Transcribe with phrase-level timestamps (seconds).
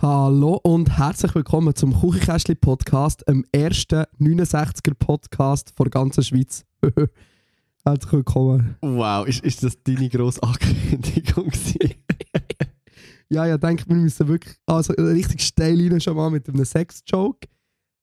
[0.00, 6.64] Hallo und herzlich willkommen zum Kuchenkästli Podcast, dem ersten 69er Podcast der ganzen Schweiz.
[7.84, 8.76] herzlich willkommen.
[8.80, 11.50] Wow, ist, ist das deine grosse Ankündigung?
[13.28, 17.48] Ja, ich denke, wir müssen wirklich also richtig steil rein schon mal mit einem Sex-Joke.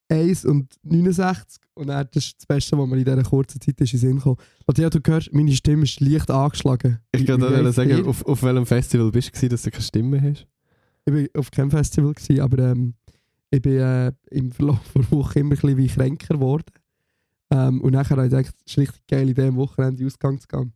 [0.10, 3.82] 1 und 69 und dann, das ist das Beste, was mir in dieser kurzen Zeit
[3.82, 4.38] ist in den Sinn gekommen.
[4.68, 7.00] Matthias, du hörst, meine Stimme ist leicht angeschlagen.
[7.12, 10.46] Ich kann dir sagen, auf, auf welchem Festival bist du, dass du keine Stimme hast?
[11.06, 12.96] Ich war auf keinem Festival, gewesen, aber ähm,
[13.52, 16.66] ich bin äh, im Verlauf der Woche immer ein bisschen wie kränker geworden.
[17.52, 20.40] Ähm, und nachher habe ich gedacht, es ist eine richtig geile Idee, am Wochenende Ausgang
[20.40, 20.74] zu gehen.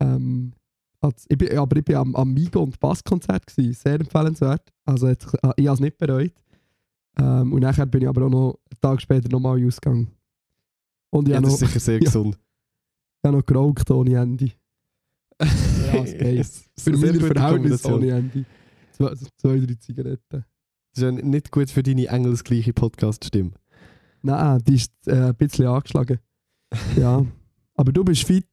[0.00, 0.52] Ähm,
[1.00, 4.70] als, ich bin, aber ich war am, am Migo- und Basskonzert, gewesen, sehr empfehlenswert.
[4.84, 6.32] Also jetzt, äh, ich habe es nicht bereut.
[7.18, 10.08] Ähm, und nachher bin ich aber auch noch einen Tag später nochmal Ausgang.
[11.10, 12.04] Und ich Ja, das noch, ist sicher sehr Ja.
[12.04, 12.36] gesund.
[12.36, 14.50] ich habe noch geraucht ohne Ende.
[15.92, 16.46] Ja, geht.
[16.78, 18.44] Für meine Verhältnisse ohne Ende.
[19.36, 20.44] Zwei, drei Zigaretten.
[20.94, 23.52] Das ist ja nicht gut für deine engelsgleiche Podcast-Stimme.
[24.22, 26.18] Nein, die ist äh, ein bisschen angeschlagen.
[26.96, 27.26] Ja.
[27.74, 28.46] Aber du bist fit.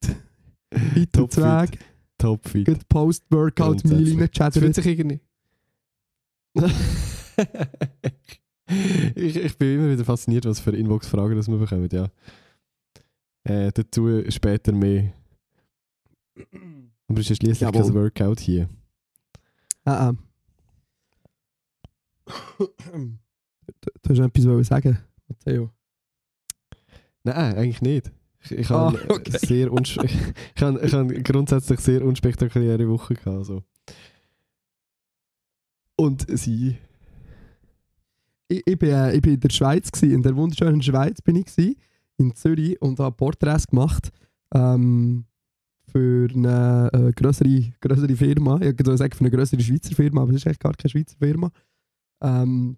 [0.70, 1.42] Fit und Topfit.
[1.42, 1.78] Zweig.
[2.18, 2.66] Top fit.
[2.66, 4.46] Gut Post-Workout-Meal Grundsätzlich.
[4.46, 5.20] Es fühlt sich irgendwie...
[9.14, 12.08] ich, ich bin immer wieder fasziniert, was für Inbox-Fragen das wir bekommen, ja.
[13.44, 15.14] Äh, dazu später mehr.
[17.08, 17.82] Aber es ist Jawohl.
[17.82, 18.68] kein Workout hier.
[19.84, 20.14] Ah, ah.
[24.02, 25.70] Du, hast etwas wollen sagen, Matteo.
[27.22, 28.10] Nein, eigentlich nicht.
[28.44, 29.38] Ich, ich Ah, habe okay.
[29.38, 33.36] sehr ich habe, ich habe grundsätzlich sehr unspektakuläre Woche gehabt.
[33.36, 33.62] Also.
[35.96, 36.78] Und sie.
[38.48, 41.36] Ich, ich, bin, äh, ich bin in der Schweiz, gewesen, in der wunderschönen Schweiz bin
[41.36, 41.76] ich gewesen,
[42.16, 44.10] in Zürich und habe Porträts gemacht
[44.52, 45.26] ähm,
[45.86, 48.56] für eine äh, größere, größere Firma.
[48.56, 51.16] Ich würde sagen für eine größere Schweizer Firma, aber es ist eigentlich gar keine Schweizer
[51.18, 51.52] Firma.
[52.20, 52.76] Ähm,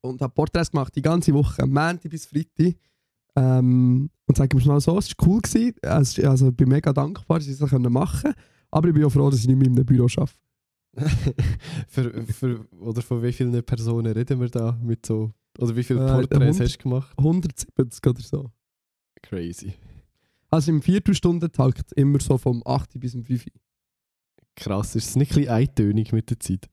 [0.00, 2.74] und habe Porträts gemacht die ganze Woche, Montag bis Freitag.
[3.36, 5.40] Ähm, und sagen wir mal so, es war cool.
[5.40, 5.74] Gewesen.
[5.82, 8.34] Also, also ich bin mega dankbar, dass ich das machen konnte.
[8.70, 10.32] Aber ich bin auch froh, dass ich nicht mehr in einem Büro arbeite.
[11.88, 15.32] für, für, oder von wie vielen Personen reden wir da mit so.
[15.58, 16.60] Oder wie viele Äh, Porträts 100.
[16.60, 17.18] hast du gemacht?
[17.18, 18.50] 170 oder so.
[19.22, 19.74] Crazy.
[20.50, 23.46] Also im Viertelstunde-Takt immer so vom 8 bis um 5.
[24.56, 26.68] Krass, ist es nicht ein bisschen eintönig mit der Zeit?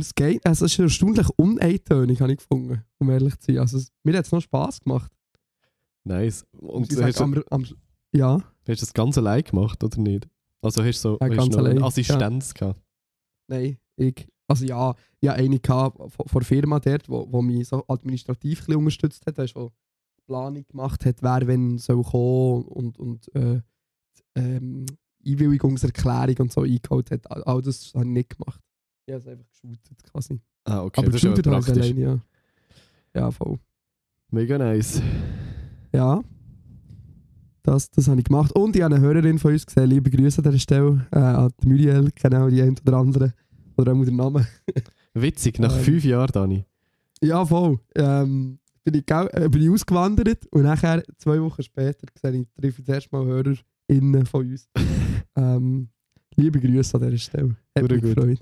[0.00, 3.58] Es geht, also es ist erstaunlich uneintönig, habe ich gefunden, um ehrlich zu sein.
[3.58, 5.12] Also es, mir hat es noch Spass gemacht.
[6.04, 6.44] Nice.
[6.52, 7.64] Und du hast, am, am,
[8.12, 10.28] ja, hast du das ganz allein gemacht, oder nicht?
[10.60, 12.80] Also hast du so Ja, hast allein, eine Assistenz gehabt?
[13.48, 14.26] nein, ich.
[14.46, 18.68] Also ja, ich hatte eine gehabt von der Firma dort, wo, wo mich so administrativ
[18.68, 19.72] ein unterstützt hat, wo
[20.26, 23.62] Planung gemacht hat, wer wenn soll kommen und, und äh,
[24.34, 24.84] ähm,
[25.26, 27.30] Einwilligungserklärung und so eingeholt hat.
[27.30, 28.60] All, all das habe ich nicht gemacht.
[29.06, 30.40] Ich habe es einfach geshootet quasi.
[30.64, 31.00] Ah, okay.
[31.00, 32.20] Aber geshootet habe ich alleine, ja.
[33.14, 33.58] Ja, voll.
[34.30, 35.02] Mega nice.
[35.92, 36.22] Ja.
[37.62, 38.52] Das, das habe ich gemacht.
[38.52, 39.88] Und ich habe eine Hörerin von uns gesehen.
[39.88, 41.06] Liebe Grüße an dieser Stelle.
[41.12, 43.34] Äh, an die Muriel, genau die eine oder andere.
[43.76, 44.46] Oder auch den Namen.
[45.14, 46.64] Witzig, nach Ähm, fünf Jahren, Dani.
[47.22, 47.78] Ja, voll.
[47.94, 52.80] Ähm, bin, ich, äh, bin ich ausgewandert und nachher, zwei Wochen später, sehe ich, treffe
[52.80, 54.68] ich das erste Mal HörerInnen von uns.
[55.36, 55.88] ähm,
[56.36, 57.50] liebe Grüße an dieser Stelle.
[57.50, 58.14] Hat Sehr mich gut.
[58.16, 58.38] gefreut.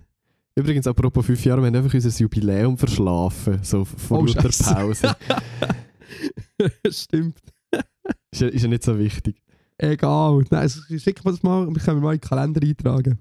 [0.55, 3.59] Übrigens, apropos fünf Jahre, wir haben einfach unser Jubiläum verschlafen.
[3.63, 4.51] So vor Oh, lauter.
[4.75, 5.17] Pause.
[6.91, 7.39] Stimmt.
[8.31, 9.37] ist, ja, ist ja nicht so wichtig.
[9.79, 10.45] Egal.
[10.51, 13.19] Nein, also, schick mir das mal, wir können mal in den Kalender eintragen.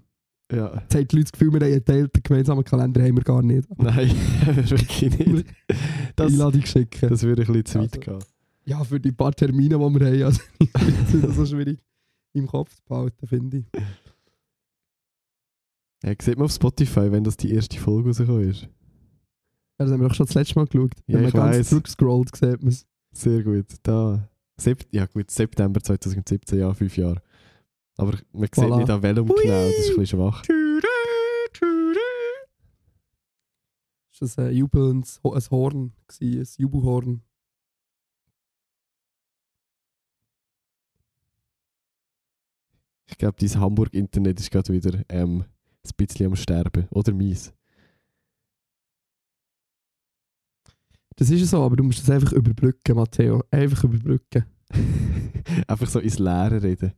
[0.51, 0.73] Ja.
[0.81, 3.41] Jetzt haben die Leute das Gefühl, wir haben einen geteilten gemeinsamen Kalender, haben wir gar
[3.41, 3.67] nicht.
[3.77, 4.09] Nein,
[4.45, 5.45] wirklich nicht.
[6.17, 7.07] Das, Einladung schicken.
[7.09, 8.19] das würde ein bisschen zu weit Also, gehen.
[8.65, 11.79] ja, für die paar Termine, die wir haben, also, ist das so schwierig
[12.33, 13.65] im Kopf zu behalten, finde ich.
[16.03, 18.63] Ja, sieht man auf Spotify, wenn das die erste Folge rausgekommen ist.
[18.63, 18.69] Ja,
[19.85, 20.93] das haben wir auch schon das letzte Mal geschaut.
[21.07, 21.69] Ja, Wenn man ich ganz weiss.
[21.69, 22.87] zurückscrollt, sieht man es.
[23.11, 23.67] Sehr gut.
[23.83, 24.27] Da.
[24.57, 27.21] Sep ja gut, September 2017, ja, fünf Jahre.
[27.97, 28.77] Aber man sieht Voilà.
[28.77, 29.41] nicht an welchem Hui.
[29.41, 30.43] genau, das ist ein bisschen schwach.
[34.19, 37.21] Das war ein jubelndes ein Horn, gewesen, ein Jubelhorn.
[43.07, 45.43] Ich glaube, dein Hamburg-Internet ist gerade wieder ähm,
[45.85, 46.87] ein bisschen am Sterben.
[46.91, 47.53] Oder mies.
[51.15, 53.43] Das ist so, aber du musst das einfach überbrücken, Matteo.
[53.51, 54.45] Einfach überbrücken.
[55.67, 56.93] Einfach so ins Leere reden.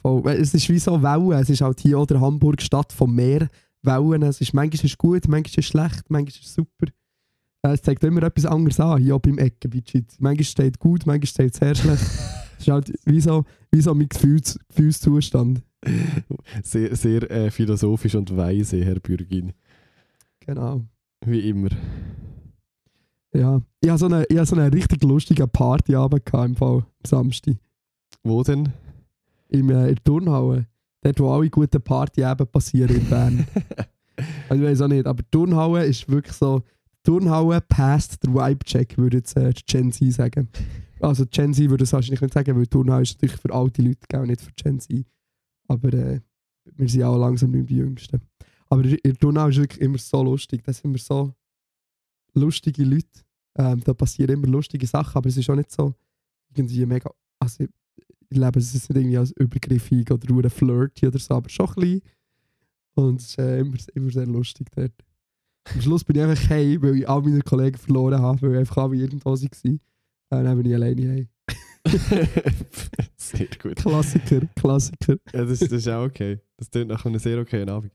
[0.00, 0.26] Voll.
[0.32, 1.32] Es ist wie so Wellen.
[1.32, 3.48] Es ist halt hier oder Hamburg Stadt vom Meer.
[3.82, 4.22] Wellen.
[4.22, 6.86] Es ist, manchmal ist es gut, manchmal ist es schlecht, manchmal ist es super.
[7.62, 10.16] Äh, Es zeigt immer etwas anderes an, hier beim Eckenbitschit.
[10.18, 12.02] Manchmal steht gut, manchmal steht sehr schlecht.
[12.58, 15.62] Es ist halt wie so, wie so mein Gefühls, Gefühlszustand.
[16.62, 19.52] Sehr, sehr äh, philosophisch und weise, Herr Bürgin.
[20.40, 20.82] Genau.
[21.24, 21.70] Wie immer.
[23.32, 23.60] Ja.
[23.80, 27.56] Ich hatte so eine, ich hatte so eine richtig lustige Partyabend im Fall, am Samstag.
[28.24, 28.70] Wo denn?
[29.48, 30.66] Im, äh, in der Turnhalle.
[31.02, 33.46] Dort, wo alle guten Partyabende passieren in Bern.
[34.48, 36.60] also, ich weiß auch nicht, aber die Turnhalle ist wirklich so.
[36.60, 40.48] die Turnhalle passt der Vibe-Check, würde jetzt äh, Gen Z sagen.
[41.00, 43.82] Also, Gen Z würde es wahrscheinlich nicht sagen, weil die Turnhalle ist natürlich für alte
[43.82, 45.06] Leute, gell, nicht für Gen Z.
[45.68, 46.20] Aber äh,
[46.76, 48.20] wir sind auch langsam nicht die Jüngsten.
[48.68, 50.62] Aber in Turnhalle ist wirklich immer so lustig.
[50.64, 51.32] Da sind immer so
[52.34, 53.06] lustige Leute.
[53.56, 55.94] Ähm, da passieren immer lustige Sachen, aber es ist auch nicht so
[56.54, 57.10] irgendwie mega.
[57.38, 57.70] Also, ich,
[58.28, 61.68] ich lebe es ist nicht irgendwie als übergriffig oder nur flirty oder so, aber schon
[61.68, 62.02] ein bisschen.
[62.94, 64.92] Und es ist äh, immer, immer sehr lustig dort.
[65.74, 68.78] Am Schluss bin ich einfach heim, weil ich all meine Kollegen verloren habe, weil einfach
[68.78, 69.44] alle irgendwo waren.
[69.64, 69.78] Äh,
[70.30, 71.28] dann bin ich alleine heim.
[73.16, 73.76] sehr gut.
[73.76, 75.16] Klassiker, Klassiker.
[75.32, 76.40] Ja, das, das ist auch okay.
[76.56, 77.92] Das klingt nach einem sehr okayen Abend.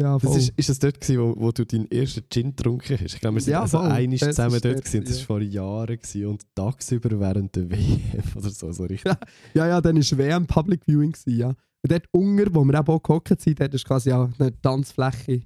[0.00, 0.38] Ja, Das voll.
[0.38, 3.14] ist, ist das dort, gewesen, wo, wo du deinen ersten Gin getrunken hast?
[3.14, 5.04] Ich glaube, wir sind Ja, also einmal Das zusammen ist dort dort, gewesen.
[5.04, 5.18] Das ja.
[5.20, 9.12] war vor Jahren gewesen und tagsüber während der WM oder so, so richtig.
[9.52, 11.12] Ja, ja, dann war WM Public Viewing.
[11.12, 11.48] Gewesen, ja.
[11.48, 15.42] Und dort unten, wo wir eben auch gehockt sind, dort ist quasi auch eine Tanzfläche.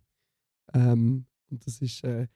[0.72, 2.28] Ähm, und das ist, äh,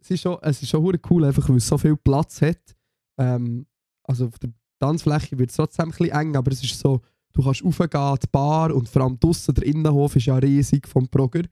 [0.00, 2.76] es ist schon, es ist schon cool, einfach weil es so viel Platz hat.
[3.18, 3.66] Ähm,
[4.02, 7.00] also auf der Tanzfläche wird es trotzdem ein bisschen eng, aber es ist so,
[7.32, 11.06] du kannst raufgehen, die Bar und vor allem draussen, der Innenhof ist ja riesig vom
[11.08, 11.44] Progrer.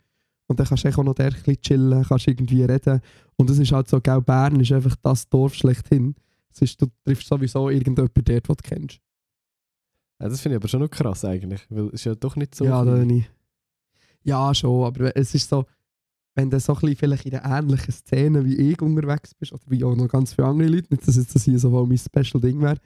[0.47, 3.01] Und dann kannst du auch noch dort ein chillen, kannst irgendwie reden.
[3.37, 6.15] Und es ist halt so, gell, Bern ist einfach das Dorf schlechthin.
[6.51, 9.01] Es ist, du triffst sowieso irgendjemanden dort, den du kennst.
[10.21, 12.55] Ja, das finde ich aber schon noch krass eigentlich, weil es ist ja doch nicht
[12.55, 13.31] so ja, da nicht.
[14.25, 15.67] Ja, schon, aber es ist so,
[16.35, 19.63] wenn du so ein bisschen vielleicht in einer ähnlichen Szene wie ich unterwegs bist, oder
[19.67, 22.61] wie auch noch ganz viele andere Leute, nicht, dass jetzt das hier so mein Special-Ding
[22.61, 22.79] wäre,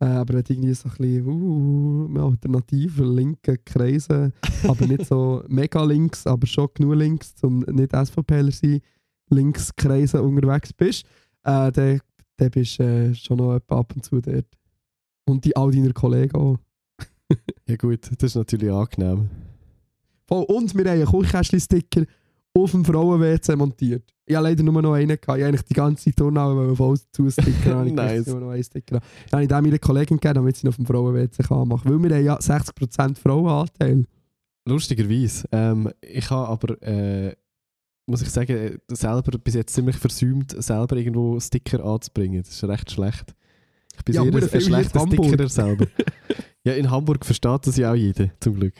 [0.00, 4.32] äh, aber du irgendwie so ein bisschen uh, alternative linke Kreise,
[4.66, 8.80] aber nicht so mega links, aber schon genug links, um nicht SVPler zu sein,
[9.28, 11.04] links Kreise unterwegs bist,
[11.44, 12.00] äh, dann,
[12.36, 14.46] dann bist du äh, schon noch ab und zu dort.
[15.26, 16.58] Und die all deine Kollegen auch.
[17.68, 19.30] Ja gut, das ist natürlich angenehm.
[20.26, 20.44] Voll.
[20.48, 22.04] Und wir haben einen Kuchkästchen-Sticker
[22.52, 24.12] auf dem Frauen-WC montiert.
[24.30, 25.22] Ich habe leider nur noch einen gehabt.
[25.22, 27.74] Ich wollte eigentlich die ganze Turnhalle voll zustickern.
[27.78, 27.88] habe.
[27.88, 28.26] Ich Nice.
[28.28, 28.96] nur noch einen Sticker.
[28.96, 29.04] haben.
[29.28, 31.90] Dann habe ich den meiner Kollegin gegeben, damit sie ihn auf dem Frauen-WC machen.
[31.90, 34.04] Weil wir haben ja 60% Frauenanteil.
[34.68, 35.48] Lustigerweise.
[35.50, 37.34] Ähm, ich habe aber, äh,
[38.06, 42.44] muss ich sagen, äh, selber bis jetzt ziemlich versäumt, selber irgendwo Sticker anzubringen.
[42.44, 43.34] Das ist recht schlecht.
[43.96, 45.24] Ich bin Ja, sehr ein, ein schlechter Hamburg.
[45.26, 45.86] Stickerer selber.
[46.64, 48.74] ja, in Hamburg versteht das ja auch jeder, zum Glück.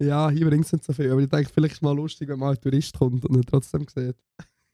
[0.00, 1.10] Ja, hier bringt es nicht so viel.
[1.10, 3.42] Aber ich denke, vielleicht ist es mal lustig, wenn mal ein Tourist kommt und ihn
[3.44, 4.14] trotzdem sieht.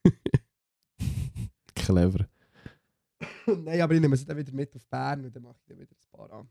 [1.75, 2.29] Clever.
[3.47, 5.79] Nein, aber ich nehme sie dann wieder mit auf Bern und dann mache ich dann
[5.79, 6.49] wieder ein paar an.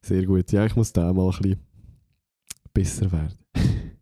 [0.00, 0.50] Sehr gut.
[0.50, 1.60] Ja, ich muss da mal ein bisschen
[2.72, 3.38] besser werden.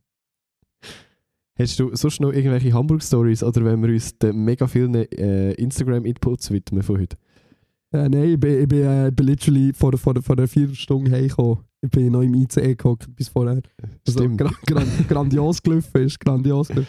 [1.58, 6.50] Hast du sonst noch irgendwelche Hamburg-Stories oder wenn wir uns den mega vielen äh, Instagram-Inputs
[6.50, 7.18] widmen von heute?
[7.92, 11.58] Äh, nein, ich bin, ich bin, äh, bin literally vor, vor, vor einer Viertelstunde heimgekommen.
[11.82, 13.62] Ich bin noch im ICE gehockt bis vorher.
[14.06, 16.88] Also, gra gra grandios gelaufen ist, grandios gelaufen.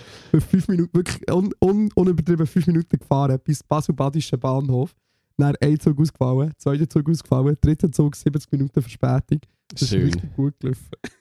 [0.50, 4.93] Fünf Minuten, wirklich un un unübertrieben fünf Minuten gefahren bis Basel-Badischen Bahnhof.
[5.38, 9.39] Dann ein Zug ausgefallen, zweiter Zug ausgefallen, dritter Zug 70 Minuten Verspätung.
[9.69, 10.03] Das ist Schön.
[10.03, 10.88] richtig gut gelaufen.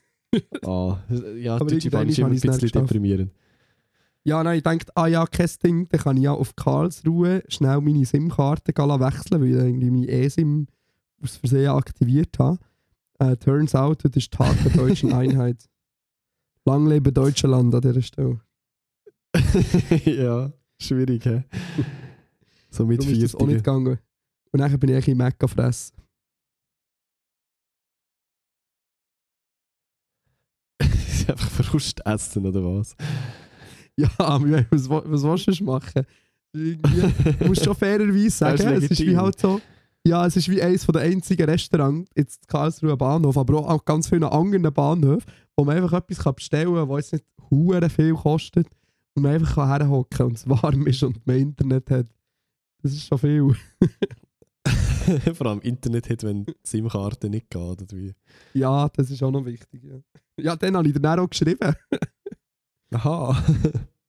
[0.65, 0.97] Ah,
[1.37, 3.33] ja, Aber Deutsche Bahn ist immer ein bisschen deprimierend.
[4.23, 7.81] Ja, nein, ich dachte, ah ja, kein Ding, dann kann ich ja auf Karlsruhe schnell
[7.81, 10.69] meine SIM-Karte wechseln, weil ich irgendwie meine E-SIM
[11.21, 12.59] aus Versehen aktiviert habe.
[13.21, 15.69] Äh, turns out, das ist Tag der deutschen Einheit.
[16.65, 18.41] Lang lebe Deutschland an dieser Stelle.
[20.05, 21.45] ja, schwierig, hä?
[22.73, 23.99] So mit Darum ist das auch nicht gegangen.
[24.53, 25.97] Und dann bin ich in Mecca fressen.
[30.81, 32.95] Einfach Verlust essen oder was?
[33.97, 36.07] Ja, was, was willst du machen?
[36.53, 39.61] Du musst schon fairerweise sagen, ist es ist wie halt so.
[40.07, 44.09] Ja, es ist wie eines der einzigen Restaurants, jetzt Karlsruhe Bahnhof, aber auch an ganz
[44.09, 48.67] vielen anderen Bahnhöfen, wo man einfach etwas bestellen kann, was nicht hure viel kostet
[49.15, 52.07] und man einfach herhocken kann und es warm ist und man Internet hat.
[52.83, 53.55] Das ist schon viel.
[55.35, 57.61] Vor allem Internet hat, wenn die SIM-Karte nicht geht.
[57.61, 58.15] Oder wie?
[58.55, 59.83] Ja, das ist auch noch wichtig.
[59.83, 60.01] Ja,
[60.39, 61.75] ja dann habe ich dann auch geschrieben.
[62.95, 63.45] Aha.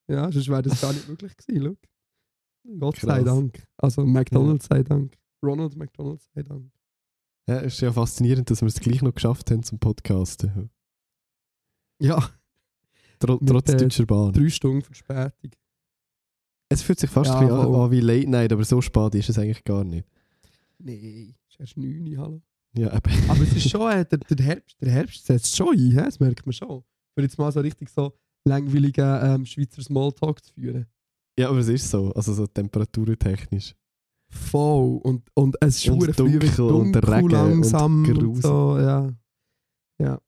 [0.07, 1.77] Ja, sonst wäre das gar nicht möglich gewesen.
[2.63, 2.77] Schau.
[2.79, 3.25] Gott sei Krass.
[3.25, 3.63] Dank.
[3.77, 5.17] Also McDonalds sei Dank.
[5.43, 6.71] Ronald McDonald sei Dank.
[7.47, 10.69] Ja, es ist ja faszinierend, dass wir es gleich noch geschafft haben zum Podcasten.
[11.99, 12.29] Ja,
[13.19, 14.33] Tro Mit, trotz äh, Deutscher Bahn.
[14.33, 15.51] drei Stunden Verspätung.
[16.69, 19.37] Es fühlt sich fast Ja, ein an, wie Late Night, aber so spät ist es
[19.37, 20.07] eigentlich gar nicht.
[20.79, 22.41] Nee, es ist erst 9 Uhr, hallo.
[22.73, 23.11] Ja, eben.
[23.29, 26.03] Aber es ist schon, äh, der, der, Herbst, der Herbst setzt schon ein, hä?
[26.05, 26.83] das merkt man schon.
[27.13, 28.13] Für jetzt mal so richtig so
[28.45, 30.87] langweiligen ähm, Schweizer Smalltalk zu führen.
[31.37, 32.11] ja, aber es ist so.
[32.13, 33.75] Also so temperaturtechnisch.
[34.31, 34.99] Voll.
[35.03, 38.79] Und, und es ist Und wird dunkel und der dunkel Regen langsam und und, so,
[38.79, 39.13] ja.
[39.99, 40.19] Ja.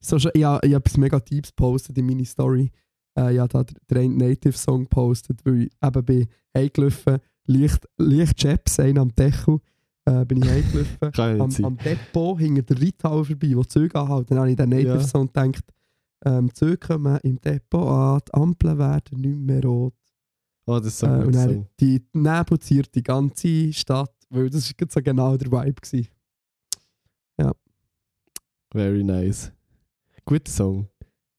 [0.00, 2.70] So ja, ich habe etwas mega Deeps gepostet in meine Story.
[3.16, 6.26] Äh, ja, da den Native Song gepostet, weil ich eben bin
[6.56, 9.60] heimgelaufen, leicht, leicht Chaps, einen am Deckel,
[10.06, 11.40] äh, bin ich heimgelaufen.
[11.40, 14.28] Am, am Depot hinter der Reithalle vorbei, wo die Züge anhalten.
[14.30, 15.00] Dann habe ich den Native Ja.
[15.00, 15.64] Song gedacht,
[16.24, 19.94] ähm, Züge kommen im Depot an, die Ampeln werden nicht mehr rot.
[20.66, 21.66] Oh, das ist so Äh, und dann Song.
[21.80, 25.80] die Nebel ziert die ganze Stadt, weil das war so genau der Vibe.
[25.80, 26.08] Gewesen.
[28.72, 29.50] Very nice.
[30.24, 30.86] Guter Song.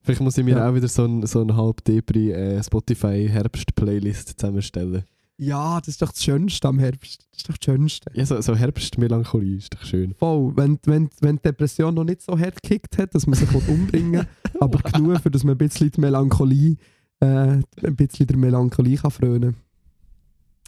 [0.01, 0.69] Vielleicht muss ich mir Ja.
[0.69, 5.03] auch wieder so ein, so ein halb Depri äh, Spotify Herbst-Playlist zusammenstellen.
[5.37, 7.25] Ja, das ist doch das Schönste am Herbst.
[7.31, 8.11] Das ist doch das Schönste.
[8.13, 10.13] Ja, so, so Herbstmelancholie ist doch schön.
[10.15, 13.49] Voll, wenn, wenn, wenn die Depression noch nicht so hart gekickt hat, dass man sich
[13.67, 14.27] umbringen will,
[14.59, 16.75] aber genug, für dass man ein bisschen die Melancholie,
[17.21, 19.55] äh, ein bisschen der Melancholie kann frönen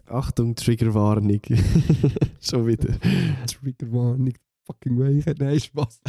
[0.07, 1.39] Achtung, Triggerwarnung.
[2.41, 2.93] Schon wieder.
[3.47, 4.33] Triggerwarnung,
[4.65, 5.23] fucking way.
[5.39, 6.01] Nein, Spaß.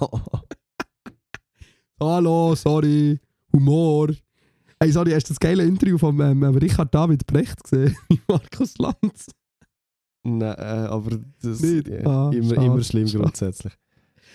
[2.00, 3.18] Hallo, sorry,
[3.52, 4.10] Humor.
[4.80, 7.96] Hey, sorry, hast du das geile Interview von ähm, Richard David Brecht gesehen?
[8.28, 9.30] Markus Lanz.
[10.22, 13.22] Nein, äh, aber das ja, Ah, immer, schade, immer schlimm schade.
[13.24, 13.72] grundsätzlich.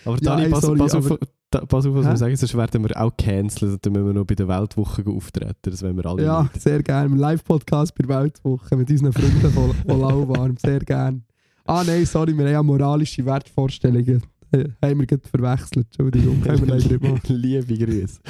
[0.06, 1.20] Aber Ja, Dani, ey, pass, sorry, pass, auf, aber-
[1.52, 2.10] da, pass auf, was Hä?
[2.12, 3.86] wir sagen, sonst werden wir auch cancelled.
[3.86, 5.56] Dann müssen wir noch bei der Weltwoche auftreten.
[5.64, 6.62] Das wollen wir alle Ja, nicht.
[6.62, 7.16] sehr gerne.
[7.16, 10.58] Live-Podcast bei der Weltwoche mit unseren Freunden von, von Lauwarm.
[10.58, 11.22] Sehr gerne.
[11.66, 14.24] Ah nein, sorry, wir haben ja moralische Wertvorstellungen.
[14.52, 15.86] Äh, haben wir gerade verwechselt.
[15.88, 17.22] Entschuldigung, können wir leider nicht machen.
[17.36, 18.20] Liebe Grüße.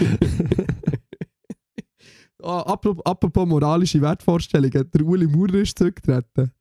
[2.42, 4.90] Ah, apropos, apropos moralische Wertvorstellungen.
[4.92, 6.52] Der Uli Maurer ist zurückgetreten.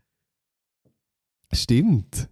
[1.53, 2.29] Stimmt.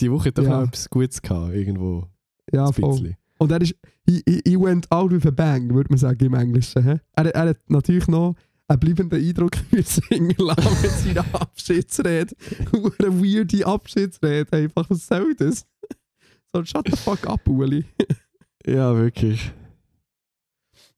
[0.00, 0.60] Die Woche hat doch Ja.
[0.62, 2.06] noch etwas Gutes gehabt, irgendwo.
[2.50, 3.14] Ja, voll.
[3.38, 3.74] Und er ist,
[4.06, 6.82] he, he, he went out with a bang, würde man sagen im Englischen.
[6.82, 7.00] hä?
[7.14, 8.34] Er, er hat natürlich noch
[8.68, 12.34] einen bleibenden Eindruck hinterlassen mit seiner Abschiedsrede.
[12.72, 14.88] Eine weirde Abschiedsrede einfach.
[14.90, 15.66] Was soll das?
[16.52, 17.84] So, shut the fuck up, Uli.
[18.68, 19.52] Ja, wirklich.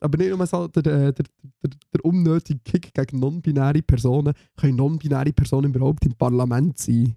[0.00, 4.32] Aber nicht nur so der, der, der, unnötige Kick gegen non-binäre Personen.
[4.56, 7.14] Können non-binäre Personen überhaupt im Parlament sein?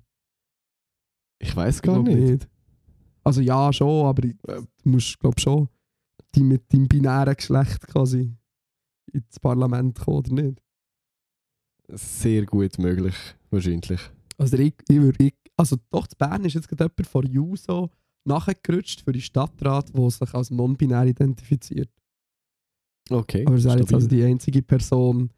[1.40, 2.50] Ich weiß Ich gar glaub nicht.
[3.24, 5.68] Also ja, schon, aber ich- äh, du musst, glaube schon,
[6.36, 8.34] die mit deinem binären Geschlecht quasi
[9.12, 10.62] ins Parlament kommen, oder nicht?
[11.90, 13.16] Sehr gut möglich,
[13.50, 14.00] wahrscheinlich.
[14.38, 17.90] Also, ich, ich würd, ich, also doch, zu Bern ist jetzt gerade jemand von Juso
[18.26, 21.90] nachgerutscht für die Stadtrat, der sich als non-binär identifiziert.
[23.10, 23.46] Okay.
[23.46, 25.32] Aber es ist jetzt also die einzige Person,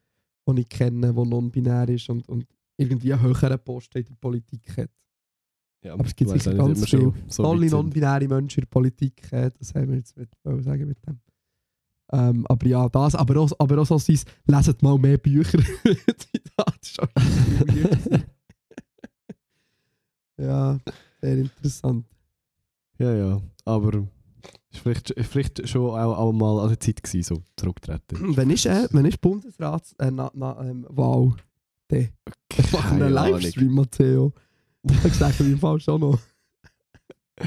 [0.48, 2.46] die ich kenne, die non-binär ist und, und
[2.78, 4.92] irgendwie einen höheren Posten in der Politik hat.
[5.84, 7.72] Ja, aber es gibt sicher ganz schon so sind.
[7.72, 10.30] non-binäre Menschen in der Politik, äh, das haben wir jetzt mit,
[10.64, 11.20] sagen mit dem.
[12.12, 15.60] Ähm, aber ja, das, aber auch, aber auch so sein, leset mal mehr Bücher.
[16.18, 17.10] Zitat.
[20.38, 20.80] Ja,
[21.22, 22.06] sehr interessant.
[22.98, 23.42] Ja, ja.
[23.66, 24.08] Aber
[24.72, 28.18] es war vielleicht, vielleicht schon auch, auch mal an der Zeit gewesen, so zurücktreten.
[28.36, 31.34] Wenn ist, äh, wenn ist Bundesrats äh, na, na, ähm, Wahl?
[31.90, 32.10] Der.
[32.58, 33.14] Ich mache einen.
[33.14, 34.34] Livestream, Matteo.
[35.06, 36.20] Ich sage im Fall schon noch.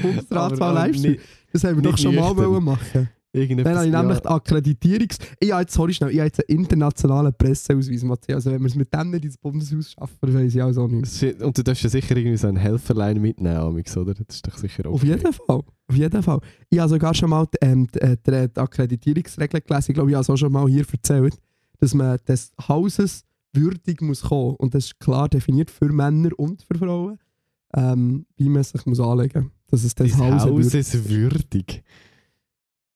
[0.01, 1.11] Bundesratswahl Aber, Livestream.
[1.13, 3.09] nicht- Das haben wir doch schon mal wollen machen.
[3.33, 4.01] Irgendetwas, Dann habe ich ja.
[4.01, 5.17] nämlich die Akkreditierungs...
[5.39, 8.37] Ich habe jetzt, sorry schnell, ich habe jetzt einen internationalen Presseausweis, Matthias.
[8.37, 11.23] Also wenn wir es mit dem nicht ins Bundeshaus schaffen, weiß ich auch so nicht.
[11.41, 14.13] Und du darfst ja sicher irgendwie so ein Helferlein mitnehmen, Amix, oder?
[14.13, 14.93] Das ist doch sicher okay.
[14.95, 15.61] Auf jeden Fall.
[15.89, 16.39] Auf jeden Fall.
[16.69, 19.91] Ich habe sogar schon mal die, ähm, die, äh, die, die Akkreditierungsregeln gelesen.
[19.91, 21.37] Ich glaube, ich habe es auch schon mal hier erzählt,
[21.79, 24.55] dass man des Hauses würdig muss kommen.
[24.55, 27.19] Und das ist klar definiert für Männer und für Frauen,
[27.75, 29.51] ähm, wie man sich muss anlegen muss.
[29.69, 31.83] Dass es Das Haus würdig ist würdig.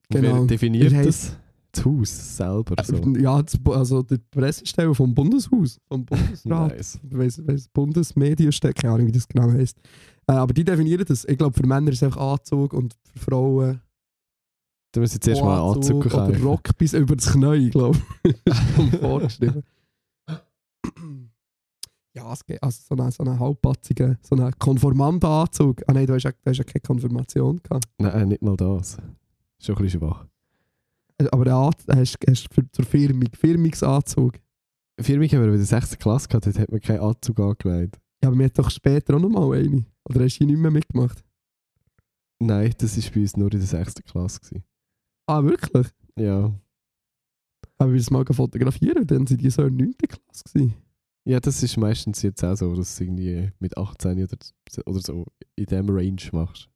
[0.10, 0.40] Genau.
[0.42, 1.38] Wer definiert Ihr das?
[1.74, 2.76] Das Haus selber.
[2.84, 2.96] So.
[2.96, 6.76] Äh, Ja, das, also die Pressestelle vom Bundeshaus, vom Bundesrat.
[6.76, 7.00] Nice.
[7.04, 9.78] weiss, weiss, Bundesmedienstelle, keine Ahnung, wie das genau heisst.
[10.28, 11.26] Äh, aber die definieren das.
[11.26, 13.82] Ich glaube, für Männer ist es einfach Anzug und für Frauen
[14.92, 16.44] Da müssen wir zuerst mal einen Anzug oder kaufen.
[16.44, 18.36] Rock bis über das Knie, glaube ich.
[19.00, 19.64] vorgeschrieben.
[22.14, 22.62] Ja, es geht.
[22.62, 25.82] Also so einen so eine halbpatzigen, so einen Konformantenanzug.
[25.88, 27.86] Ah nein, du hast ja, du hast ja keine Konfirmation gehabt.
[27.98, 28.98] Nein, nicht mal das.
[29.60, 30.26] Schon ein bisschen schwach.
[31.18, 34.40] Äh, Aber einen An- hast, hast für, zur Firmung, Firmungsanzug.
[35.00, 35.98] Firmig haben wir in der 6.
[35.98, 38.00] Klasse gehabt, dort hat man keinen Anzug angelegt.
[38.22, 39.86] Ja, aber wir hatten doch später auch noch mal eine.
[40.10, 41.24] Oder hast du nicht mehr mitgemacht?
[42.40, 43.96] Nein, das war bei uns nur in der 6.
[44.04, 44.40] Klasse.
[44.42, 44.64] Gewesen.
[45.28, 45.88] Ah, wirklich?
[46.18, 46.54] Ja.
[47.78, 49.96] Aber wir das mal fotografieren, dann sind die so in der 9.
[49.98, 50.74] Klasse gewesen.
[51.24, 54.38] Ja, das ist meistens jetzt auch so, dass du irgendwie mit 18 oder,
[54.88, 55.26] oder so
[55.56, 56.68] in diesem Range machst.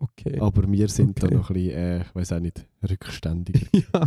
[0.00, 0.40] Okay.
[0.40, 1.36] Aber wir sind da Okay.
[1.36, 3.60] noch ein bisschen, äh, ich weiß auch nicht, rückständiger.
[3.72, 4.06] Ja.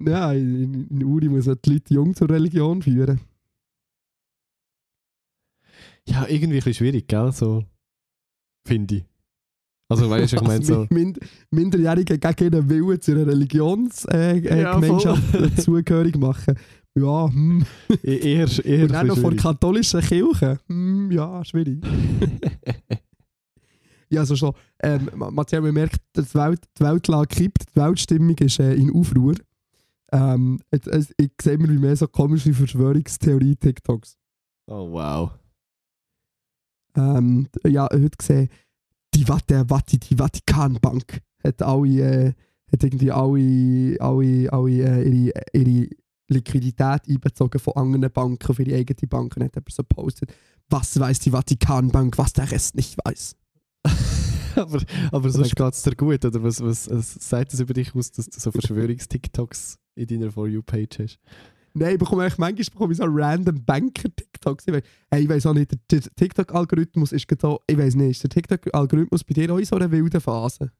[0.00, 3.20] ja, in, in Uri muss man die Leute jung zur Religion führen.
[6.08, 7.30] ja, irgendwie ein bisschen schwierig, gell?
[7.30, 7.64] So,
[8.66, 9.04] finde ich.
[9.88, 10.86] Also, weißt du, ich meine Also so.
[10.90, 11.18] Mind
[11.50, 16.54] Minderjährige gegen ihren Willen zu einer Religionsgemeinschaft äh, Ja, äh, zugehörig machen.
[16.94, 17.64] Ja, hm.
[18.02, 20.58] e- Eher, eher Und dann noch vor bisschen katholischen Kirchen.
[20.68, 21.78] Hm, ja, schwierig.
[24.10, 24.52] Ja, also schon.
[24.82, 28.92] Ähm, Ma- Matthias, man merkt, die, Welt, die Weltlage kippt, die Weltstimmung ist äh, in
[28.94, 29.34] Aufruhr.
[30.12, 34.18] Ähm, jetzt, es- ich sehe immer wie mehr so komische Verschwörungstheorie-TikToks.
[34.66, 35.30] oh, wow.
[36.94, 38.50] Ähm, ja, heute gesehen,
[39.14, 42.32] die, der Vati, die Vatikanbank hat alle, äh,
[42.70, 45.88] hat irgendwie alle, alle, alle äh, ihre, ihre
[46.28, 50.32] Liquidität einbezogen von anderen Banken auf ihre eigene Bank und hat jemand so gepostet,
[50.68, 53.36] was weiß die Vatikanbank, was der Rest nicht weiß.
[54.56, 57.94] aber, aber sonst geht es dir gut, oder was, was, was sagt es über dich
[57.94, 61.18] aus, dass du so Verschwörungs-TikToks in deiner For You-Page hast?
[61.74, 64.66] Nein, ich bekomme eigentlich manchmal bekomme ich so random Banker-TikToks.
[64.66, 69.24] Hey, ich weiß auch nicht, der TikTok-Algorithmus ist gerade ich weiß nicht, ist der TikTok-Algorithmus
[69.24, 70.70] bei dir auch in so einer wilden Phase?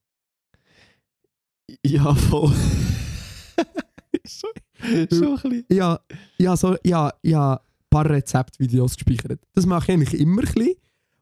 [1.87, 2.53] Ja, voll.
[4.27, 5.65] schon, schon ein bisschen.
[5.71, 6.01] Ja,
[6.39, 9.41] ja, so, ja, ja, ein paar Rezeptvideos gespeichert.
[9.55, 10.75] Das mache ich eigentlich immer ein bisschen.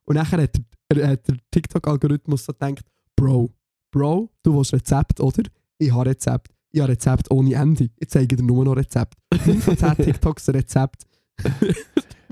[0.05, 0.59] Und nachher hat
[0.91, 2.85] der, hat der TikTok-Algorithmus so gedacht,
[3.15, 3.51] Bro,
[3.93, 5.43] Bro, du willst Rezept, oder?
[5.79, 6.49] Ich habe Rezept.
[6.73, 7.91] Ich habe Rezept ohne Ende.
[7.97, 9.15] Ich zeige dir nur noch Rezept.
[9.35, 11.03] 5 von 10 TikToks ein Rezept.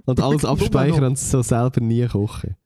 [0.04, 2.56] Und alles abspeichern und so selber nie kochen.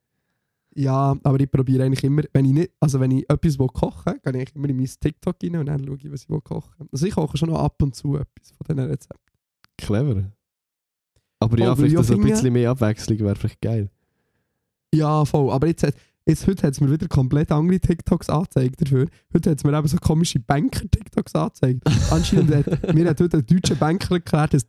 [0.75, 4.15] Ja, aber ich probiere eigentlich immer, wenn ich nicht, also wenn ich etwas will kochen
[4.25, 6.41] will, gehe ich immer in mein TikTok rein und dann schaue ich, was ich will
[6.41, 9.33] kochen Also ich koche schon noch ab und zu etwas von diesen Rezepten.
[9.77, 10.33] Clever.
[11.41, 13.91] Aber Oh, ja, weil vielleicht ich so ein bisschen mehr Abwechslung wäre vielleicht geil.
[14.95, 15.51] Ja, voll.
[15.51, 15.87] Aber jetzt,
[16.27, 19.07] jetzt heute hat es mir wieder komplett andere TikToks angezeigt dafür.
[19.35, 21.83] Heute hat es mir eben so komische Banker-TikToks angezeigt.
[22.11, 24.67] Anscheinend hat mir hat heute ein deutscher Banker erklärt, dass,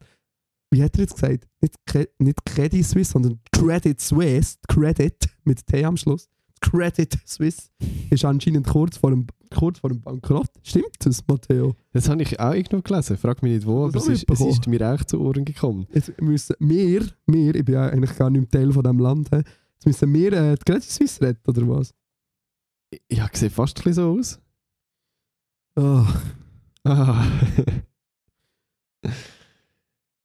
[0.71, 1.47] wie hat er jetzt gesagt?
[1.61, 4.57] Nicht, Cre- nicht Credit Suisse, sondern Credit Suisse.
[4.67, 6.29] Credit mit T am Schluss.
[6.61, 7.63] Credit Suisse
[8.09, 10.47] ist anscheinend kurz vor dem, kurz vor dem Bankrott.
[10.63, 11.75] Stimmt das, Matteo?
[11.91, 13.17] Das habe ich auch irgendwo gelesen.
[13.17, 15.43] Frag mich nicht wo, aber Das es habe ist, es ist mir auch zu Ohren
[15.43, 15.87] gekommen.
[15.93, 19.29] Jetzt müssen wir, wir, ich bin ja eigentlich gar nicht im Teil von diesem Land?
[19.85, 21.93] Jetzt müssen wir äh, die Credit Suisse retten, oder was?
[23.11, 24.39] Ja, sieht fast ein bisschen so aus.
[25.75, 26.05] Oh,
[26.85, 27.25] Ah.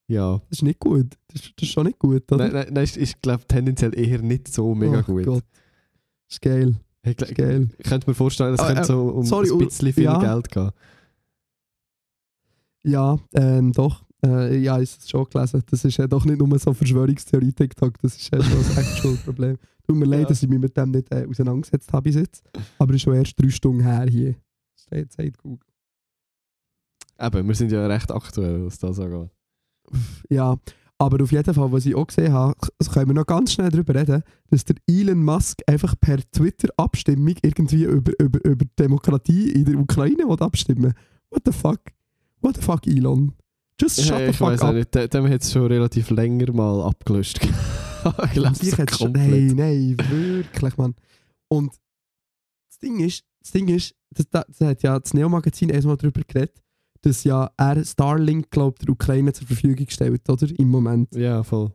[0.09, 0.39] ja.
[0.49, 1.17] das ist nicht gut.
[1.29, 2.45] Das ist, das ist schon nicht gut, oder?
[2.45, 5.25] Nein, nein, nein, ist, ist glaube tendenziell eher nicht so mega oh gut.
[5.25, 5.45] Gott.
[6.27, 6.75] Das ist geil.
[7.05, 7.69] Ich, Das ist geil.
[7.79, 10.19] ich könnte mir vorstellen, es Ah, könnte äh, so um sorry, ein bisschen viel ja.
[10.19, 10.71] Geld gehen.
[12.85, 14.05] Ja, ähm, doch.
[14.25, 15.63] Äh, ja, ich habe es schon gelesen.
[15.71, 19.57] Das ist ja doch nicht nur so Verschwörungstheorie-TikTok, das ist ja schon ein actual Problem.
[19.87, 20.29] Tut mir leid, Ja.
[20.29, 22.43] dass ich mich mit dem nicht äh, auseinandergesetzt habe bis jetzt.
[22.79, 24.35] Aber es ist schon erst drei Stunden her hier.
[24.77, 25.67] Steht, sagt Google.
[27.21, 29.31] Eben, wir sind ja recht aktuell, was das angeht.
[30.29, 30.57] Ja,
[30.99, 32.55] aber auf jeden Fall, was ich auch gesehen habe,
[32.93, 37.85] können wir noch ganz schnell darüber reden, dass der Elon Musk einfach per Twitter-Abstimmung irgendwie
[37.85, 40.93] über, über, über Demokratie in der Ukraine abstimmen
[41.31, 41.81] What the fuck?
[42.41, 43.33] What the fuck, Elon?
[43.81, 44.75] Just shut Ja, the fuck up.
[44.75, 47.41] nicht, dem, hat es schon relativ länger mal abgelöscht.
[47.45, 50.95] ich nein, nein, wirklich, Mann.
[51.49, 51.73] Und
[52.69, 56.23] das Ding ist, das Ding ist, das, das, das hat ja das Neo-Magazin erstmal darüber
[56.27, 56.63] geredet,
[57.03, 60.49] dass ja er Starlink, glaube der Ukraine zur Verfügung stellt, oder?
[60.59, 61.15] Im Moment.
[61.15, 61.73] Ja, voll.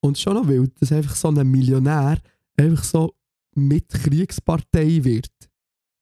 [0.00, 2.18] Und schon noch wild, dass einfach so ein Millionär
[2.56, 3.14] einfach so
[3.54, 5.30] mit Kriegspartei wird.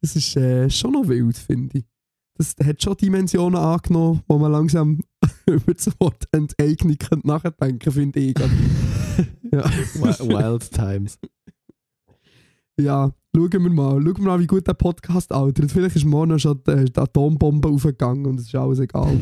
[0.00, 1.84] Das ist äh, schon noch wild, finde ich.
[2.34, 5.00] Das hat schon Dimensionen angenommen, wo man langsam
[5.46, 8.38] über das Wort Enteignung könnte nachdenken finde ich.
[9.52, 9.64] ja.
[9.94, 11.18] Wi- Wild Times.
[12.80, 13.94] ja, schauen wir mal.
[14.00, 15.72] Schauen wir mal, wie gut der Podcast altert.
[15.72, 19.18] Vielleicht ist morgen schon die, die Atombombe aufgegangen und es ist alles egal.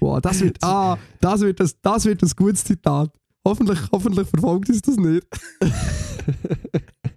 [0.00, 3.12] Wow, das wird, ah, das wird, das, das wird ein gutes Zitat.
[3.46, 5.24] Hoffentlich, hoffentlich verfolgt uns das nicht.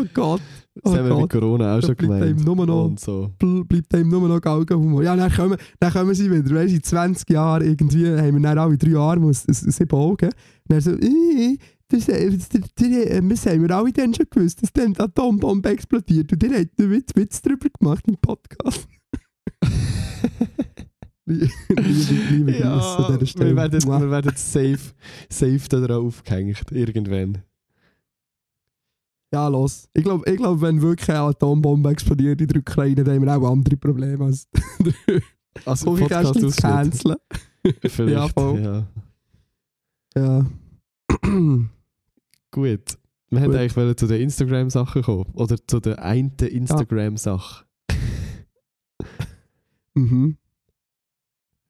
[0.00, 0.40] oh Gott.
[0.74, 1.30] Das Oh haben wir mit.
[1.30, 2.44] Corona auch schon bleibt gemeint.
[2.44, 3.30] nur noch- Und so.
[3.40, 5.02] bl- bleibt einem nur noch Galgenhumor.
[5.04, 6.52] Ja, dann kommen, dann kommen sie wieder.
[6.54, 10.26] Weißt, in 20 Jahren irgendwie haben wir dann alle drei Arme und sieben Augen.
[10.26, 10.34] Und
[10.68, 11.56] dann so, äh,
[11.88, 15.68] das, das, das, äh, das haben wir alle dann schon gewusst, dass dann die Atombombe
[15.68, 16.32] explodiert.
[16.32, 18.88] Und ihr habt einen Witz, Witz darüber gemacht im Podcast.
[21.26, 21.48] liebe,
[22.30, 23.50] liebe Grüße an dieser Stelle.
[23.50, 24.78] wir werden, wir werden safe,
[25.30, 27.38] safe da drauf aufgehängt, irgendwann.
[29.34, 29.88] Ja, los.
[29.94, 33.36] Ich glaube, ich glaub, wenn wirklich eine Atombombe explodiert in der Ukraine, dann haben wir
[33.36, 34.48] auch andere Probleme als
[35.64, 37.16] Also Podcast zu canceln.
[37.82, 38.60] Vielleicht, Ja, voll.
[38.60, 38.86] ja.
[40.16, 40.46] Ja.
[42.52, 42.98] Gut.
[43.30, 43.56] Wir Gut.
[43.56, 45.24] eigentlich wollen zu den Instagram-Sachen kommen.
[45.34, 47.64] Oder zu der einen Instagram-Sache.
[49.94, 50.36] mhm.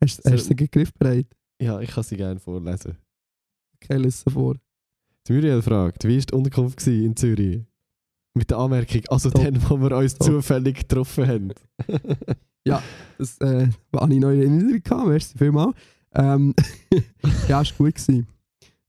[0.03, 1.29] Hast, So- hast du den Griff bereit?
[1.59, 2.99] Ja, ich kann sie gerne vorlesen.
[3.77, 4.57] Okay, lese vor.
[5.27, 7.63] Die Muriel fragt, wie war die Unterkunft in Zürich?
[8.37, 9.43] Mit der Anmerkung, also Top.
[9.45, 10.27] dann, wo wir uns Top.
[10.27, 11.53] zufällig getroffen haben.
[13.19, 13.69] Das äh,
[14.15, 15.09] ich noch in Erinnerung.
[15.09, 15.77] Merci vielmals.
[16.15, 16.55] Ähm,
[17.49, 17.95] ja, es war gut.
[17.95, 18.27] Gewesen.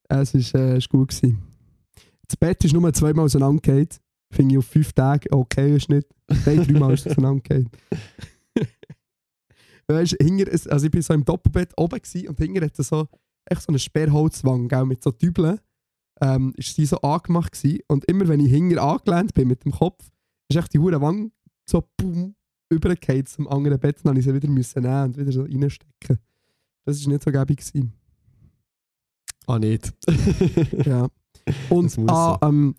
[0.08, 1.10] Es ist, äh, ist gut.
[1.10, 1.43] Gewesen.
[2.26, 3.89] Das Bett ist nur zweimal auseinandergefallen.
[4.32, 6.08] Finde ich auf fünf Tage okay, ist nicht.
[6.45, 7.69] Nein, dreimal ist es auseinandergefallen.
[9.88, 13.08] weißt es- also ich war so im Doppelbett oben gewesen, und hinter hatte so,
[13.45, 15.60] echt so eine Sperrholzwand, gell, mit so Dübeln.
[16.21, 17.80] Ähm, ist sie so angemacht gewesen.
[17.88, 20.12] Und immer wenn ich hinter angelehnt bin mit dem Kopf,
[20.49, 21.34] ist echt die hure Wand
[21.69, 22.36] so boom,
[22.69, 23.97] übergefallen zum anderen Bett.
[24.04, 26.19] Dann ich sie wieder müssen nehmen und wieder so reinstecken.
[26.86, 27.58] Das war nicht so gäbig.
[27.58, 27.93] Gewesen.
[29.47, 29.93] ah, nicht.
[30.86, 31.08] Ja.
[31.69, 32.75] Und ah, ähm,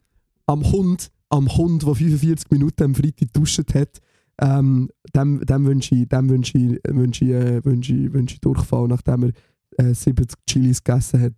[0.47, 4.01] am Hund, am Hund, der 45 Minuten am Freitag geduscht hat,
[4.41, 8.41] ähm, dem, dem wünsche ich, dem wünsche ich, wünsche ich, äh, wünsche ich, wünsche ich
[8.41, 9.33] Durchfall, nachdem
[9.77, 11.33] er äh, 70 Chilis gegessen hat.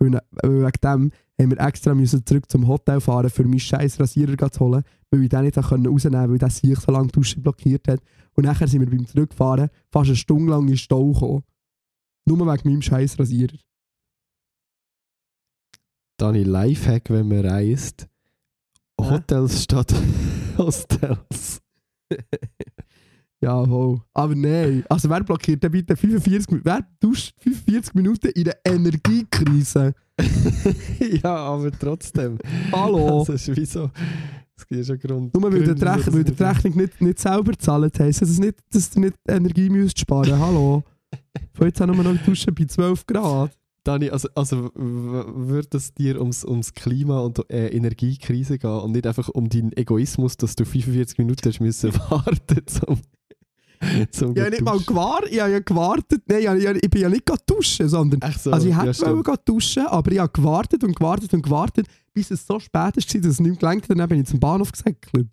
[0.00, 4.00] Weil, weil wegen dem haben wir extra müssen zurück zum Hotel fahren, für meinen scheiß
[4.00, 7.12] Rasierer zu holen, weil ich den nicht rausnehmen konnte, weil der sich so lange die
[7.12, 8.00] Dusche blockiert hat.
[8.34, 11.44] Und nachher sind wir beim Zurückfahren fast eine Stunde lang in den Stau gekommen.
[12.26, 13.56] Nur wegen meinem scheiß Rasierer.
[16.18, 18.08] Dani, Lifehack, wenn man reist.
[19.00, 19.94] Hotels statt
[20.58, 21.62] Hostels.
[23.42, 24.00] Ja, voll.
[24.12, 24.84] Aber nein.
[24.88, 26.66] Also wer blockiert denn bitte 45 Minuten?
[26.68, 29.94] Wer duscht 45 Minuten in der Energiekrise?
[31.22, 32.38] ja, aber trotzdem.
[32.72, 33.24] Hallo?
[33.26, 33.90] Das ist wie so.
[34.56, 35.34] Es gibt ja schon Grund.
[35.34, 38.58] Nur weil du die Rech- weil die Rechnung nicht, nicht selber zahlt heisst das nicht,
[38.70, 40.84] dass du nicht Energie müsst sparen Hallo?
[41.54, 43.56] Von jetzt an nur noch duschen bei 12 Grad.
[43.84, 49.06] Dani, also, also würde es dir ums, ums Klima und äh, Energiekrise gehen und nicht
[49.06, 52.98] einfach um deinen Egoismus, dass du 45 Minuten hast müssen warten zum,
[54.10, 55.30] zum Ich habe nicht mal gewartet.
[55.32, 56.22] Ich habe ja gewartet.
[56.26, 59.22] Nein, ich, habe- ich bin ja nicht duschen, sondern so, Also ich ja, hätte wollen
[59.22, 62.92] gehen duschen, aber ich habe gewartet und gewartet und gewartet, bis es so spät war,
[62.92, 63.98] dass es nicht mehr gelangt hat.
[63.98, 65.28] Dann bin ich zum Bahnhof gesäckelt.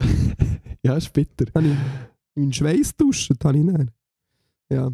[0.84, 1.44] Ja, ist bitter.
[1.44, 3.90] Dann habe ich meinen Schweiß duschen, habe ich dann.
[4.68, 4.90] Ja.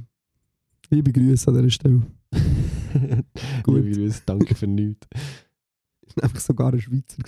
[0.90, 2.02] Liebe Grüße an dieser Stelle.
[3.62, 3.76] Gut.
[3.76, 5.06] Liebe Grüße, danke für nichts.
[6.06, 7.22] Ich war einfach sogar ein Schweizer.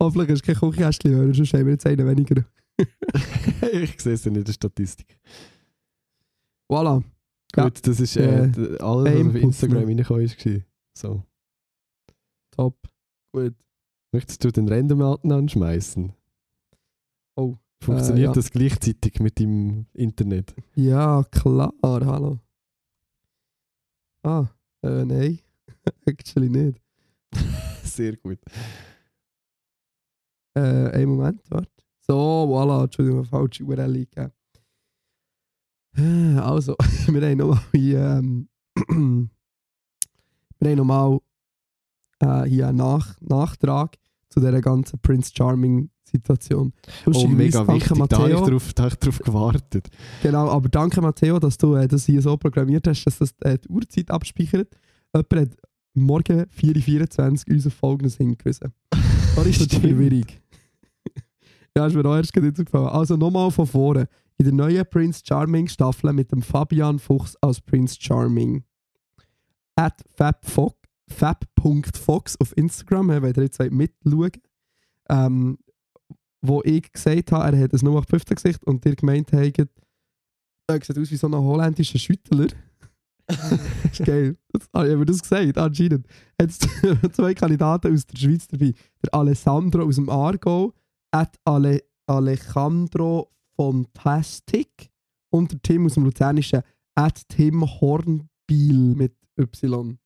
[0.00, 2.44] Hoffentlich du kein Küchenkästchen hören, sonst haben wir jetzt einen weniger.
[3.72, 5.18] ich sehe es ja nicht in der Statistik.
[6.70, 7.02] Voilà.
[7.54, 7.64] Ja.
[7.64, 10.36] Gut, das ist äh, Äh, alles, was auf Instagram reingekommen ist.
[10.96, 11.22] So.
[12.50, 12.76] Top.
[13.32, 13.54] Gut.
[14.12, 16.12] Möchtest du den Random-Alten anschmeißen?
[17.36, 18.32] Oh, Funktioniert äh, ja.
[18.32, 20.54] das gleichzeitig mit dem Internet?
[20.74, 21.72] Ja, klar.
[21.82, 22.38] Hallo.
[24.22, 24.48] Ah,
[24.82, 25.38] äh, nein.
[26.06, 26.80] Actually nicht.
[27.84, 28.38] Sehr gut.
[30.56, 31.68] Äh, einen Moment, warte.
[32.00, 34.32] So, voilà, Entschuldigung, falsche URL eingegeben.
[35.96, 38.48] Äh, Also, wir haben nochmal hier, ähm,
[40.58, 41.18] wir haben nochmal
[42.20, 43.96] äh, hier einen Nach Nachtrag
[44.28, 46.72] zu dieser ganzen Prince Charming Situation.
[47.06, 47.50] Oh, mega wichtig.
[47.52, 48.46] Da habe ich Matteo.
[48.46, 49.88] drauf, da habe ich drauf gewartet.
[50.22, 53.58] Genau, aber danke Matteo, dass du äh, das hier so programmiert hast, dass das äh,
[53.58, 54.68] die Uhrzeit abspeichert.
[55.12, 55.56] Jemand hat
[55.94, 58.72] morgen 4.24 Uhr auf Folgendes hingewiesen.
[59.34, 59.76] Sorry für die.
[59.80, 60.24] Verwirrung.
[61.76, 62.88] Ja, ist mir auch erst aufgefallen.
[62.88, 64.08] Also nochmal von vorne.
[64.38, 68.64] In der neuen Prince Charming Staffel mit dem Fabian Fuchs als Prince Charming.
[69.76, 70.74] At fabfox,
[71.08, 74.32] fab.fox auf Instagram, wenn ihr jetzt wollt mitschauen
[75.08, 75.58] ähm,
[76.42, 79.70] wo ich gesagt habe, er hat ein 0815 Gesicht und ihr gemeint habt,
[80.68, 82.46] er sieht aus wie so ein holländischer Schüttler.
[83.90, 84.36] ist geil.
[84.52, 86.06] Das, habe ich mir das gesagt, anscheinend.
[86.40, 86.68] Jetzt
[87.12, 88.72] zwei Kandidaten aus der Schweiz dabei.
[89.04, 90.72] Der Alessandro aus dem Aargau,
[91.10, 94.90] at Ale, Alejandro Fantastic
[95.30, 96.62] und der Tim aus dem Luzernischen,
[96.94, 99.98] at Tim Hornbiel mit Y.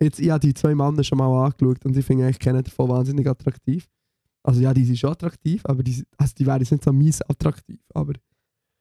[0.00, 2.88] Jetzt, ich habe die zwei Männer schon mal angeschaut und ich finde eigentlich keinen davon
[2.88, 3.86] wahnsinnig attraktiv.
[4.42, 7.20] Also ja, die sind schon attraktiv, aber die, also die wären jetzt nicht so mies
[7.22, 7.80] attraktiv.
[7.92, 8.14] Aber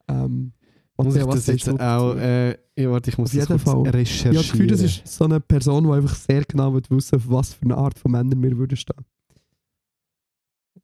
[0.08, 0.54] ähm,
[0.96, 2.16] Muss ich das jetzt auch...
[2.16, 3.82] Äh, ja, warte, ich muss das kurz Fall.
[3.82, 4.32] recherchieren.
[4.32, 7.18] Ich habe das Gefühl, das ist so eine Person, die einfach sehr genau will wissen
[7.18, 9.06] auf was für eine Art von Männern wir würden stehen.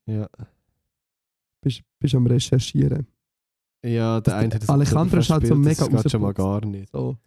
[0.06, 0.28] Ja,
[1.66, 3.08] Bist, bist am Recherchieren.
[3.84, 6.92] ja der eine hat das Alejandro ist halt so mega Das schon mal gar nicht.
[6.92, 7.18] So.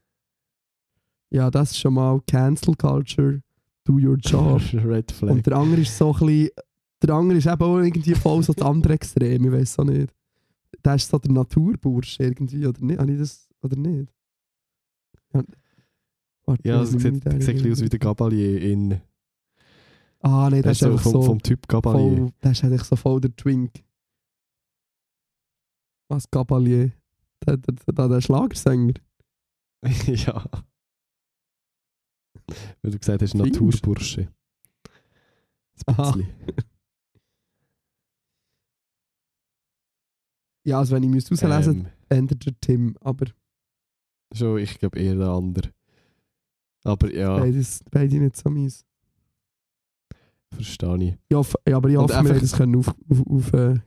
[1.30, 3.42] Ja, das ist schon mal Cancel Culture,
[3.84, 4.62] do your job.
[4.72, 5.32] Red Flag.
[5.32, 6.50] Und der andere ist so ein bisschen,
[7.02, 10.14] der andere ist eben auch irgendwie voll so das andere Extrem, ich weiß auch nicht.
[10.84, 13.00] Der ist so der Naturbursch irgendwie, oder nicht?
[13.00, 14.12] Habe ich das, oder nicht?
[15.34, 15.42] Ja,
[16.46, 19.00] Warte, ja, es mich sieht, ein bisschen aus wie der Gabalier in...
[20.20, 22.16] Ah, nee, der ist Also einfach vom, so, vom Typ Gabalier.
[22.16, 23.72] voll, der ist eigentlich so voll der Twink.
[26.08, 26.92] Was, Gabalier?
[27.46, 28.94] Der, der, der, der Schlagersänger.
[30.06, 30.44] ja.
[32.82, 33.54] Weil du gesagt hast, Findest?
[33.54, 34.28] Naturbursche.
[35.86, 36.28] Ein.
[40.64, 43.24] Ja, also wenn ich müsste rauslesen, Ähm, ändert der Tim, aber
[44.34, 45.72] schon, ich glaube eher der andere.
[46.84, 48.84] Aber ja, beides, beide nicht so mies.
[50.52, 51.18] verstehe ich.
[51.32, 53.80] Ja, ja aber ich hoffe, wir das können auf, auf, auf äh,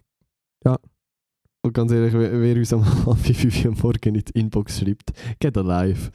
[1.64, 5.56] Und ganz ehrlich, wer, uns am halb fünf am Morgen in die Inbox schreibt, geht
[5.56, 6.12] live.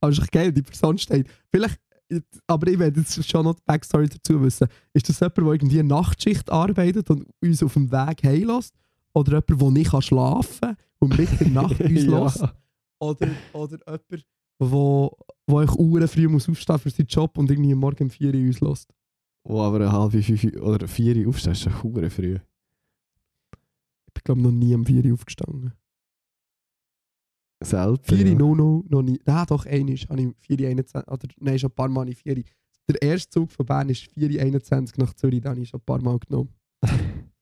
[0.00, 1.26] Aber es ist geil, die Person steht.
[1.50, 1.80] Vielleicht,
[2.46, 4.68] aber ich werde jetzt schon noch die Backstory dazu wissen.
[4.92, 8.74] Ist das jemand, der irgendwie eine Nachtschicht arbeitet und uns auf dem Weg heimlässt?
[9.14, 12.22] Oder jemand, der nicht schlafen kann und mitten in der Nacht uns Ja.
[12.24, 12.44] lässt?
[13.00, 14.26] Oder, oder jemand,
[14.58, 18.32] wo, wo ich Uhren früh muss aufstehen für seinen Job und irgendwie morgen um 4
[18.32, 18.94] Uhr uns lässt?
[19.44, 22.38] Wo aber eine halbe fünf oder vier Uhr aufstehst, ist schon früh.
[24.26, 25.72] Glaube noch nie um 4 Uhr aufgestanden.
[27.62, 28.04] Selten.
[28.04, 28.34] 4 Uhr ja.
[28.34, 29.20] no, no, noch nie.
[29.24, 31.08] Nein, doch, einmal habe ich 4 Uhr 21.
[31.08, 32.44] Oder, nein, schon ein paar Mal habe ich 4 Uhr.
[32.88, 35.80] Der erste Zug von Bern ist 4 Uhr 21 nach Zürich, den habe ich schon
[35.80, 36.52] ein paar Mal genommen.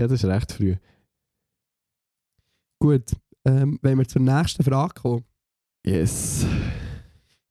[0.00, 0.76] Ja, das ist recht früh.
[2.78, 3.12] Gut,
[3.44, 5.24] ähm, wenn wir zur nächsten Frage kommen.
[5.84, 6.46] Yes.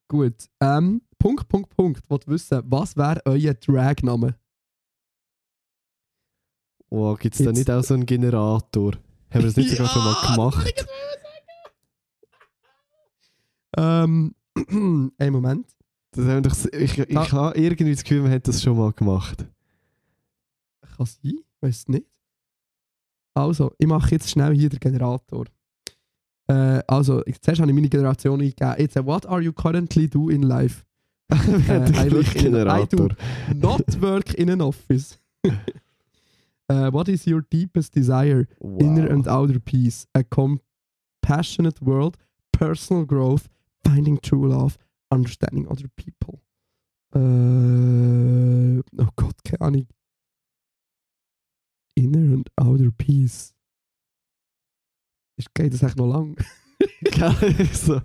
[0.08, 2.02] Gut, ähm, Punkt, Punkt, Punkt.
[2.10, 4.36] Ich wissen, was wäre euer Dragname?
[6.90, 8.94] Oh, Gibt es da nicht auch so einen Generator?
[8.94, 9.02] Haben
[9.34, 10.86] wir das nicht sogar schon mal Ja, gemacht?
[13.78, 14.36] Ähm,
[15.18, 15.68] einen Moment.
[16.12, 17.32] Das haben wir doch, ich ich Ah.
[17.32, 19.46] habe irgendwie das Gefühl, man hat das schon mal gemacht.
[20.98, 22.06] Kann sein, weiß nicht.
[23.36, 25.46] Also, ich mache jetzt schnell hier den Generator.
[26.48, 28.76] Äh, also, ich- zuerst habe ich meine Generation eingegeben.
[28.80, 30.84] Jetzt, äh, what are you currently do in life?
[31.32, 31.64] Haben
[31.96, 33.10] I look in- I Generator.
[33.56, 35.20] Not work in an office.
[36.70, 38.48] uh, what is your deepest desire?
[38.60, 38.80] Wow.
[38.80, 40.06] Inner and outer peace.
[40.14, 42.18] A compassionate world,
[42.54, 43.50] personal growth,
[43.84, 44.78] finding true love,
[45.12, 46.42] understanding other people.
[47.16, 49.88] Äh, oh Gott, keine Ahnung.
[51.96, 53.54] Inner and outer peace.
[55.38, 56.38] Ist, geht das echt noch lang?
[57.74, 58.00] so,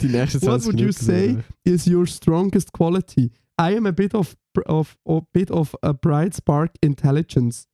[0.00, 1.38] die nächsten 20 What would you say?
[1.64, 3.30] Is your strongest quality?
[3.58, 7.66] I am a bit of, of, a bit of a bright spark intelligence.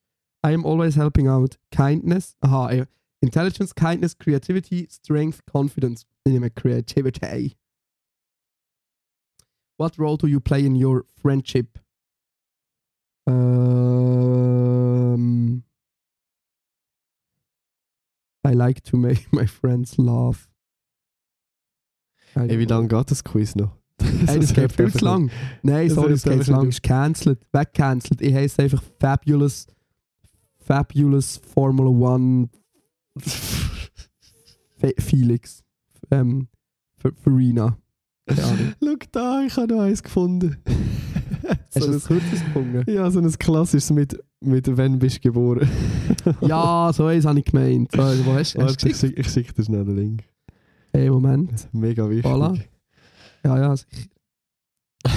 [0.44, 1.57] I am always helping out.
[1.70, 2.35] Kindness.
[2.42, 2.87] Aha.
[3.20, 6.05] Intelligence, kindness, creativity, strength, confidence.
[6.26, 7.57] Nehme creativity.
[9.76, 11.78] What role do you play in your friendship?
[13.26, 14.02] Um,
[18.44, 20.48] I like to make my friends laugh.
[22.35, 23.76] Ey, wie don't lange geht das Quiz noch?
[24.00, 25.31] Ey, das geht viel zu lang.
[25.62, 26.68] Nein, sorry, es geht zu lang.
[26.68, 28.20] ist cancelled, wegcancelled.
[28.20, 29.66] Ich heiße einfach Fabulous,
[30.64, 32.48] Fabulous Formula One
[34.79, 35.62] Fe Felix.
[36.11, 36.48] Ähm,
[37.03, 37.77] F- Farina.
[38.31, 40.57] Schau da, ich habe noch eins gefunden.
[41.75, 42.85] Hast so du ein, das gefunden?
[42.90, 45.68] ja, so ein klassisches mit, mit «Wann bist du geboren?»
[46.40, 47.90] Ja, so eins habe ich gemeint.
[47.92, 50.25] So, wo hast, hast du ich schicke schick dir schnell den Link.
[50.92, 51.68] Hey, Moment.
[51.72, 52.31] Mega wichtig.
[52.31, 52.61] Voilà.
[53.44, 54.09] Ja, ja, sicher.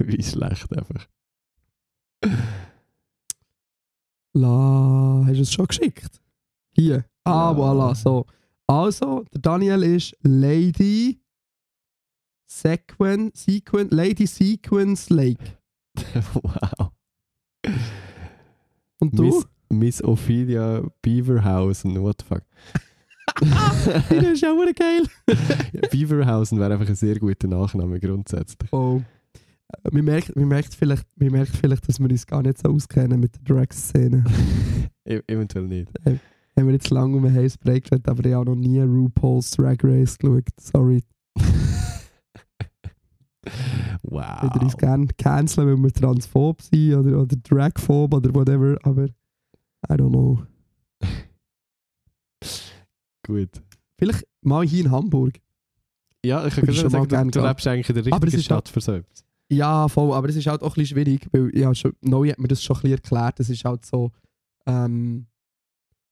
[0.00, 1.08] Wie schlecht einfach.
[4.40, 6.20] La, hast du es schon geschickt?
[6.72, 7.04] Hier.
[7.24, 7.52] Ah, Ja.
[7.52, 8.24] voilà, so.
[8.66, 11.20] Also, der Daniel ist Lady
[12.46, 15.58] Sequen, Sequen, Lady Sequence Lake.
[16.34, 16.90] wow.
[19.00, 19.24] Und du?
[19.24, 22.42] Miss, Miss Ophelia Beaverhausen, what the fuck.
[24.10, 25.04] Die ist ja auch geil.
[25.90, 28.72] Beaverhausen wäre einfach ein sehr guter Nachname grundsätzlich.
[28.72, 29.02] Oh.
[29.72, 32.68] Äh, Man merkt, man, merkt vielleicht, man merkt vielleicht, dass wir uns gar nicht so
[32.68, 34.24] auskennen mit der Drag-Szene.
[35.04, 35.90] E eventuell nicht.
[36.04, 39.52] Haben wir jetzt lange um einen heißen Break geredet, aber ich habe noch nie RuPaul's
[39.52, 40.44] Drag Race geschaut.
[40.60, 41.02] Sorry.
[44.02, 44.42] wow.
[44.42, 49.06] Ich würde uns gerne canceln, weil wir transphob sind oder, oder dragphob oder whatever, aber
[49.06, 50.42] I don't know.
[53.26, 53.62] Gut.
[53.98, 55.40] Vielleicht mal hier in Hamburg.
[56.24, 58.80] Ja, ich kann schon sagen, du, du lebst eigentlich in der richtigen ist Stadt für
[58.82, 59.24] so etwas.
[59.50, 62.38] Ja, voll, aber es ist halt auch ein bisschen schwierig, weil ja, schon, Neu hat
[62.38, 64.12] mir das schon ein bisschen erklärt, es ist halt so,
[64.66, 65.26] ähm,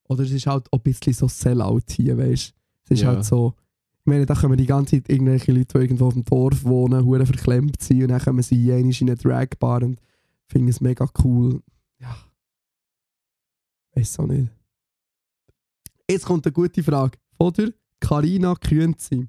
[0.08, 2.54] oder es ist halt auch ein bisschen so Sellout hier, weißt du.
[2.84, 3.08] Es ist Ja.
[3.08, 3.54] halt so,
[4.00, 7.04] ich meine, da kommen die ganze Zeit irgendwelche Leute, die irgendwo auf dem Dorf wohnen,
[7.04, 10.00] hure verklemmt sind und dann kommen sie jänisch in eine Dragbar und
[10.46, 11.60] finden es mega cool.
[12.00, 12.16] Ja.
[13.94, 14.48] Weiß auch nicht.
[16.08, 17.18] Jetzt kommt eine gute Frage.
[17.36, 19.28] Von der Carina Kühnzi.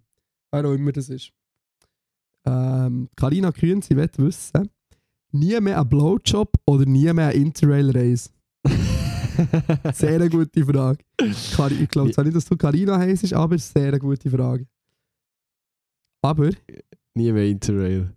[0.52, 1.32] Wer auch immer das ist.
[2.48, 4.70] Ähm, Carina Kühnzi will wissen,
[5.32, 8.32] nie mehr ein Blowjob oder nie mehr ein Interrail-Race?
[9.94, 11.00] Sehr eine gute Frage.
[11.22, 14.66] Ich glaube zwar nicht, dass du Carina heisst, aber es ist eine sehr gute Frage.
[16.24, 16.50] Aber,
[17.14, 18.14] Nie mehr Interrail.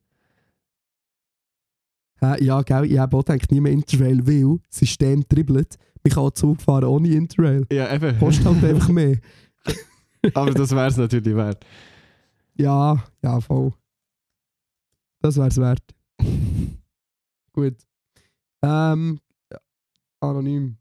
[2.20, 5.76] hä, ja, gell, ich habe auch gedacht, nie mehr Interrail, weil das System dribbelt.
[6.02, 7.66] Man kann auch Zug fahren ohne Interrail.
[7.70, 8.18] Ja, eben.
[8.18, 9.18] Kostet halt einfach mehr.
[10.34, 11.64] Aber das wäre es natürlich wert.
[12.56, 13.72] Ja, ja, voll.
[15.20, 15.82] Das wär's wert.
[17.52, 17.76] Gut.
[18.62, 19.20] Ähm,
[20.20, 20.76] anonym.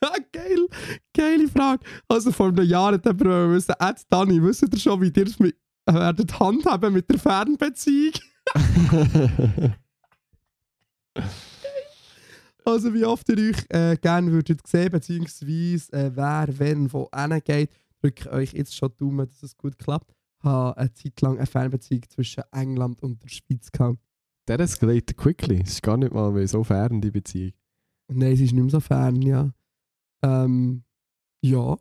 [0.32, 0.68] Geil,
[1.16, 1.84] geile Frage.
[2.08, 5.38] Also vor einem Jahr hat jemand wissen, Ed Dani, wisst ihr schon, wie ihr es
[5.38, 8.14] mit, werdet handhaben mit der Fernbeziehung?
[12.64, 17.70] Also wie oft ihr euch äh, gerne würdet sehen, beziehungsweise äh, wer, wenn, wo hingeht,
[18.02, 20.14] drücke euch jetzt schon Daumen, dass es gut klappt.
[20.40, 23.98] Habe eine Zeit lang eine Fernbeziehung zwischen England und der Schweiz gehabt.
[24.46, 25.60] Der escalated quickly.
[25.62, 27.52] Es ist gar nicht mal mehr so fern, die Beziehung.
[28.10, 29.50] Nein, es ist nicht mehr so fern, ja.
[30.22, 30.84] Ähm,
[31.42, 31.76] ja.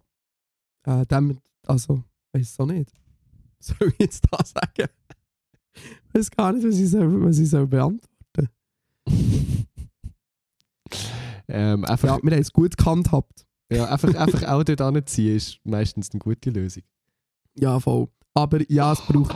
[0.84, 2.91] Äh, dem, also, weiß es auch nicht.
[3.60, 4.89] Soll ich jetzt da sagen?
[5.76, 8.50] Ich weiß gar nicht, was ich soll, was ich soll beantworten
[11.50, 13.46] Ähm, einfach, Ja, wir haben es gut gehandhabt.
[13.72, 16.84] ja, einfach, einfach auch dort anziehen ist meistens eine gute Lösung.
[17.56, 18.10] Ja, voll.
[18.38, 19.36] Aber ja, es braucht.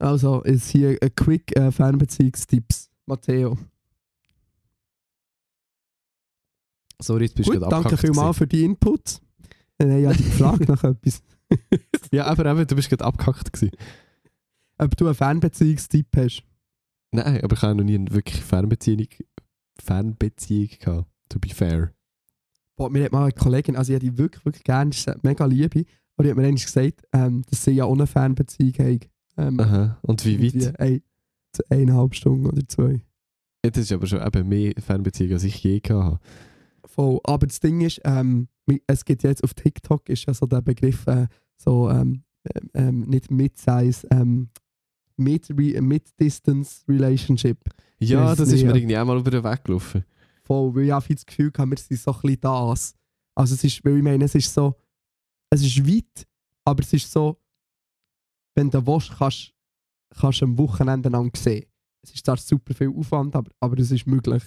[0.00, 2.90] Also, ist hier ein Quick äh, Fernbeziehungstipps.
[3.06, 3.56] Matteo.
[7.00, 9.22] Sorry, jetzt bist Gut, du gerade danke vielmals für die Inputs.
[9.78, 11.22] Wir haben ja die gefragt nach etwas.
[12.10, 13.52] Ja, aber eben, du bist gerade abgehackt.
[13.52, 13.76] Gewesen.
[14.78, 16.42] Ob du einen Fernbeziehungstipp hast.
[17.12, 19.06] Nein, aber ich habe noch nie eine wirklich Fernbeziehung,
[19.78, 21.08] Fernbeziehung gehabt.
[21.28, 21.92] To be fair.
[22.74, 24.90] Boah, mir hat mal eine Kollegin, also ich habe die wirklich, wirklich gerne,
[25.22, 25.84] mega Liebe,
[26.16, 29.00] aber die hat mir eigentlich gesagt, ähm, dass sie ja ohne Fernbeziehung haben.
[29.38, 29.98] Ähm, Aha.
[30.02, 30.78] Und wie weit?
[30.80, 31.02] Ein,
[31.70, 33.02] eineinhalb Stunden oder zwei.
[33.64, 36.20] Ja, das ist aber schon eben mehr Fernbeziehung, als ich je gehabt habe.
[36.84, 37.20] Voll.
[37.24, 38.48] Aber das Ding ist, ähm,
[38.86, 43.00] es gibt jetzt auf TikTok ist ja so der Begriff, äh, so ähm, ähm, ähm,
[43.02, 44.48] nicht Mid-Size, ähm,
[45.16, 47.58] Mid- Mid-Distance Relationship.
[48.00, 50.04] Ja, das ist mir irgendwie einmal über den Weg gelaufen.
[50.42, 52.94] Voll, weil ich einfach das Gefühl habe, wir sind so ein bisschen das.
[53.34, 54.74] Also es ist, weil ich meine, es ist so,
[55.54, 56.26] es ist weit,
[56.64, 57.36] aber es ist so,
[58.54, 59.52] wenn du willst, kannst
[60.18, 61.64] kannst du am Wochenende lang sehen.
[62.02, 64.42] Es ist zwar super viel Aufwand, aber, aber es ist möglich.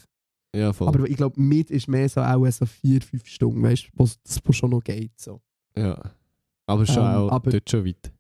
[0.55, 0.87] Ja, voll.
[0.87, 4.05] Aber ich glaube, mit ist mehr so auch so vier, fünf Stunden, weißt du,
[4.43, 5.19] wo schon noch geht.
[5.19, 5.41] So.
[5.77, 5.99] ja.
[6.67, 8.11] Aber schon Ähm, auch aber- dort schon weit.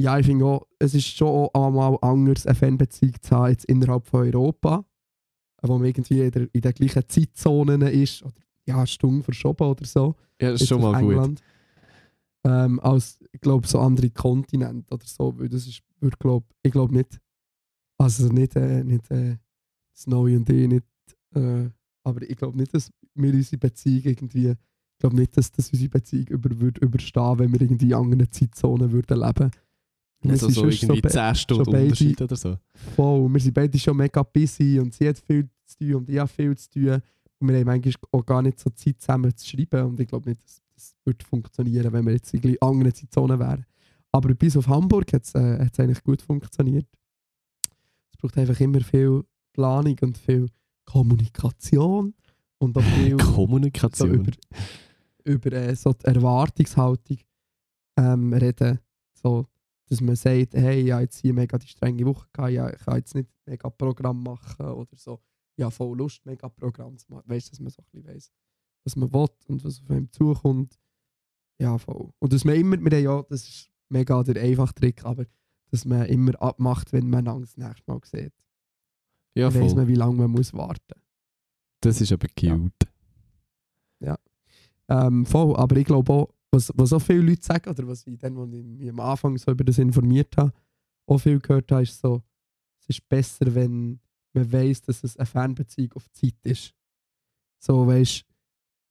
[0.00, 3.64] Ja, ich finde auch, es ist schon auch einmal anders, eine Fanbeziehung zu haben jetzt
[3.66, 4.84] innerhalb von Europa,
[5.62, 8.34] wo man irgendwie in der, in der gleichen Zeitzone ist, oder
[8.66, 10.16] ja, eine Stunde verschoben oder so.
[10.40, 11.40] Ja, das ist jetzt schon mal gut.
[12.44, 16.72] Ähm, als, ich glaube, so andere Kontinente oder so, weil das ist, würde, glaub, ich
[16.72, 17.18] glaube nicht,
[17.98, 19.36] also nicht, äh, nicht äh,
[19.96, 20.84] Snowy und ich, nicht,
[21.34, 21.70] äh,
[22.02, 25.88] aber ich glaube nicht, dass wir unsere Beziehung irgendwie, ich glaube nicht, dass das unsere
[25.88, 29.50] Beziehung über, würde überstehen, wenn wir irgendwie in anderen Zeitzonen würden leben.
[30.20, 32.56] Wir Also so irgendwie be- 10 Stunden Unterschied oder so.
[32.94, 33.28] voll.
[33.32, 36.28] Wir sind beide schon mega busy und sie hat viel zu tun und ich habe
[36.28, 37.00] viel zu tun.
[37.38, 39.86] Und wir haben manchmal auch gar nicht so Zeit zusammen zu schreiben.
[39.88, 43.38] Und ich glaube nicht, dass das würde funktionieren, wenn wir jetzt in gleich anderen Zeitzonen
[43.38, 43.64] wären.
[44.12, 46.86] Aber bis auf Hamburg hat es äh, eigentlich gut funktioniert.
[48.10, 50.48] Es braucht einfach immer viel Planung und viel
[50.84, 52.14] Kommunikation
[52.58, 54.14] und auch viel so Kommunikation.
[54.14, 54.32] über,
[55.24, 57.18] über äh, so die Erwartungshaltung
[57.96, 58.78] ähm, reden.
[59.14, 59.46] So,
[59.88, 62.78] dass man sagt, hey, ich habe jetzt hier mega die strenge Woche gehabt, ja, ich
[62.78, 65.20] kann jetzt nicht mega Programm machen oder so.
[65.56, 67.24] Ich habe voll Lust, mega Programm zu machen.
[67.26, 68.32] Weißt du, dass man so ein bisschen weiss,
[68.84, 70.78] was man will und was auf einem zukommt.
[71.58, 72.12] Ja, voll.
[72.18, 75.24] Und dass man immer, wir ja, das ist mega der einfache Trick, aber
[75.70, 78.32] dass man immer abmacht, wenn man Angst das nächste Mal sieht.
[79.34, 79.74] ja, Dann voll.
[79.74, 81.00] man, wie lange man muss warten
[81.80, 82.72] Das ist aber cute.
[84.88, 88.18] Ähm, voll, aber ich glaube auch, was, was auch viele Leute sagen, oder was ich
[88.18, 90.52] dann, als ich mich am Anfang so über das informiert habe,
[91.06, 92.22] auch viel gehört habe, ist so,
[92.80, 93.98] es ist besser, wenn
[94.32, 96.74] man weiß, dass es eine Fernbeziehung auf Zeit ist.
[97.58, 98.24] So, weißt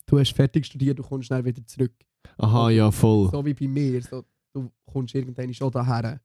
[0.05, 1.93] du hast fertig studiert, du kommst schnell wieder zurück.
[2.37, 3.29] Aha, ja, voll.
[3.31, 4.01] So wie bei mir.
[4.01, 4.23] So,
[4.53, 6.21] du kommst irgendwann schon daher.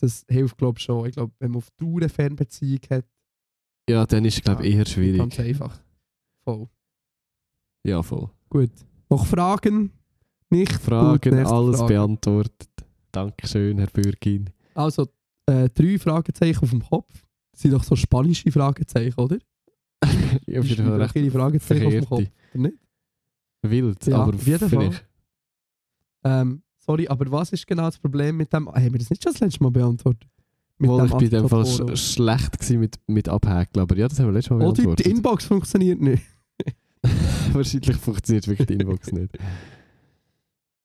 [0.00, 1.06] Das hilft, glaube ich, schon.
[1.06, 3.04] Ich glaube, wenn man auf Dauer eine Fernbeziehung hat,
[3.88, 5.40] Ja, dann ist es, glaube ich, eher ganz schwierig.
[5.40, 5.78] einfach.
[6.44, 6.68] Voll.
[7.86, 8.30] Ja, voll.
[8.48, 8.70] Gut.
[9.10, 9.92] Noch Fragen?
[10.48, 10.72] Nicht?
[10.72, 11.94] Fragen, alles Frage.
[11.94, 12.68] beantwortet.
[13.12, 14.50] Dankeschön, Herr Bürgin.
[14.74, 15.06] Also,
[15.46, 17.12] äh, drei Fragezeichen auf dem Kopf.
[17.52, 19.38] Das sind doch so spanische Fragezeichen, oder?
[20.46, 22.20] Jeden Fall schreiben recht ihre Fragezeichen auf dem Kopf.
[22.54, 22.78] oder nicht?
[23.62, 24.90] Wild, Ja, aber auf jeden Fall.
[26.24, 28.68] Ähm, sorry, aber was ist genau das Problem mit dem?
[28.68, 30.28] Haben wir das nicht schon das letzte Mal beantwortet?
[30.78, 34.08] Mit Wohl, ich bin in dem Fall sch schlecht gewesen mit, mit Abhäkeln, aber ja,
[34.08, 35.04] das haben wir letztes Mal Oder beantwortet.
[35.04, 36.22] die Inbox funktioniert nicht.
[37.52, 39.34] Wahrscheinlich funktioniert wirklich die Inbox nicht.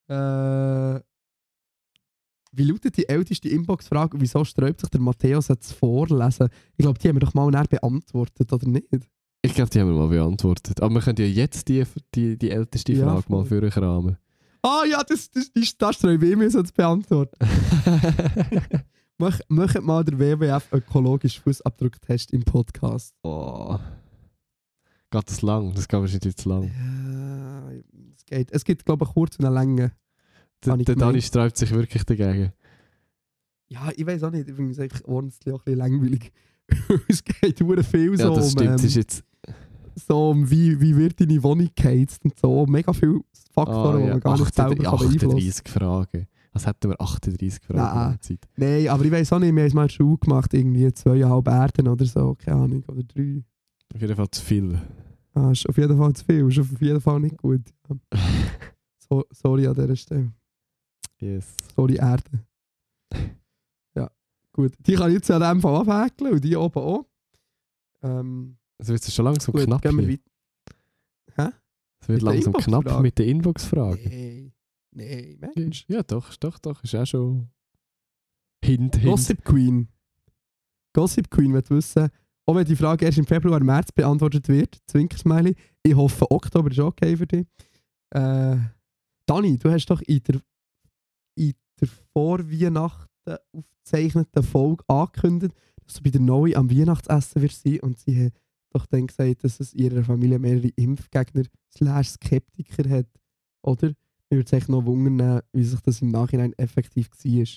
[0.08, 1.00] Äh,
[2.56, 4.20] wie lautet die älteste Inbox-Frage?
[4.20, 6.50] Wieso sträubt sich der Matthäus jetzt vorlesen?
[6.78, 8.88] Ich glaube, die haben wir doch mal näher beantwortet, oder nicht?
[9.42, 10.82] Ich glaube, die haben wir mal beantwortet.
[10.82, 11.84] Aber wir können ja jetzt die,
[12.16, 14.18] die, die älteste Ja, Frage mal für euch rahmen.
[14.62, 17.38] Ah ja, das, das, das, das sträube ich mir so zu beantworten.
[19.18, 23.14] Mach, macht mal der WWF ökologischen Fußabdrucktest im Podcast.
[23.24, 23.78] oh.
[25.12, 25.74] Geht das lang?
[25.74, 26.64] Das geht wahrscheinlich zu lang.
[26.64, 27.72] Ja,
[28.18, 28.52] es geht.
[28.52, 29.92] Es gibt, glaube ich, kurze und eine Länge.
[30.66, 32.52] Der, der Dani sträubt sich wirklich dagegen.
[33.68, 34.48] Ja, ich weiß auch nicht.
[34.48, 36.32] Ich finde es einfach ordentlich auch ein bisschen langweilig.
[37.08, 38.80] es geht hure viel Ja, so das um, stimmt.
[38.80, 39.24] ähm, ist jetzt,
[39.96, 42.66] so um wie, wie wird deine Wohnung geheizt und so.
[42.66, 43.20] Mega viele
[43.54, 46.28] Faktoren, ah, die ja, man gar nicht selber 38, kann beeinflussen 38 Fragen.
[46.54, 48.06] Was hätten wir 38 Fragen Nein.
[48.06, 48.40] in der Zeit?
[48.56, 51.88] Nein, aber ich weiß auch nicht, wir haben es mal Schule gemacht, irgendwie zweieinhalb Erden
[51.88, 53.44] oder so, keine Ahnung, oder drei.
[53.94, 54.82] Auf jeden Fall zu viel.
[55.34, 57.62] Ah, ist auf jeden Fall zu viel, ist auf jeden Fall nicht gut.
[59.08, 60.32] So, sorry an dieser Stelle.
[61.20, 61.56] Yes.
[61.76, 62.24] Sorry, Erde.
[63.96, 64.10] Ja,
[64.52, 64.74] gut.
[64.80, 67.06] Die kann ich jetzt an dem Fall abhäkeln und die oben auch.
[68.04, 69.82] Ähm, Es wird schon langsam gut, knapp.
[69.82, 70.20] gehen wir hier.
[71.38, 71.54] weiter.
[72.02, 74.10] Es wird mit langsam knapp mit der Inbox-Frage.
[74.92, 75.86] Nein, nein, Mensch.
[75.88, 76.84] Ja, doch, doch, doch.
[76.84, 77.50] Ist auch schon.
[78.64, 79.06] Hint, Hint.
[79.06, 79.88] Gossip Queen.
[80.94, 82.10] Gossip Queen wird wissen,
[82.46, 86.80] auch wenn die Frage erst im Februar, März beantwortet wird, Zwinkersmiley, ich hoffe, Oktober ist
[86.80, 87.46] okay für dich.
[88.12, 88.58] Äh,
[89.26, 90.40] Dani, du hast doch in der,
[91.36, 97.80] in der Vorweihnachten aufgezeichneten Folge angekündigt, dass du bei der Neue am Weihnachtsessen wirst sein
[97.82, 98.34] und sie hat
[98.72, 103.08] doch dann gesagt, dass es in ihrer Familie mehrere Impfgegner slash Skeptiker hat.
[103.62, 103.94] Oder?
[104.30, 107.48] Mir würde es noch wundern, wie sich das im Nachhinein effektiv war.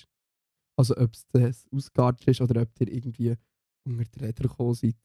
[0.77, 3.35] Also ob es das ausgeartet ist oder ob ihr irgendwie
[3.85, 4.95] unter die Räder gekommen seid.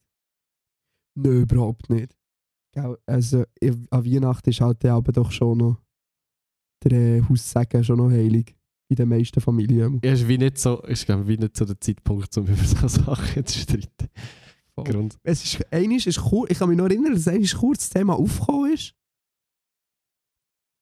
[1.17, 2.17] Nö, überhaupt nicht.
[3.07, 3.45] Also
[3.91, 5.81] an Weihnachten ist halt der Abend doch schon noch
[6.83, 8.55] der äh, Haussegen schon noch heilig.
[8.89, 10.01] In den meisten Familien.
[10.05, 13.47] Ja, ist wie nicht so, ist wie nicht so der Zeitpunkt, um über so Sachen
[13.47, 14.09] zu streiten.
[14.75, 14.85] Voll.
[14.85, 15.17] Grund.
[15.23, 18.15] Es ist, einiges ist kur- ich kann mich noch erinnern, dass einiges kurz das Thema
[18.15, 18.95] aufgekommen ist.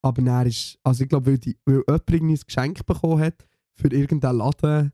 [0.01, 3.87] Aber dann ist, also ich glaube, weil, die- weil jemand ein Geschenk bekommen hat für
[3.87, 4.91] irgendeinen Laden,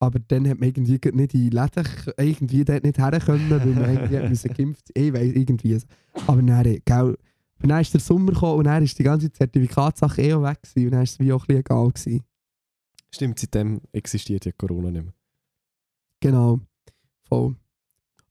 [0.00, 1.84] aber dann hat man irgendwie nicht in die Läden
[2.16, 5.78] irgendwie dort nicht her können, weil man irgendwie hat müssen geimpft Ich weiß irgendwie.
[6.26, 7.18] Aber dann, äh, gell,
[7.58, 10.86] aber dann ist der Sommer gekommen und dann ist die ganze Zertifikatssache eh weg gewesen
[10.86, 12.22] und dann ist es wie auch ein bisschen egal gewesen.
[13.14, 15.14] Stimmt, seitdem existiert ja Corona nicht mehr.
[16.20, 16.60] Genau.
[17.28, 17.56] Voll.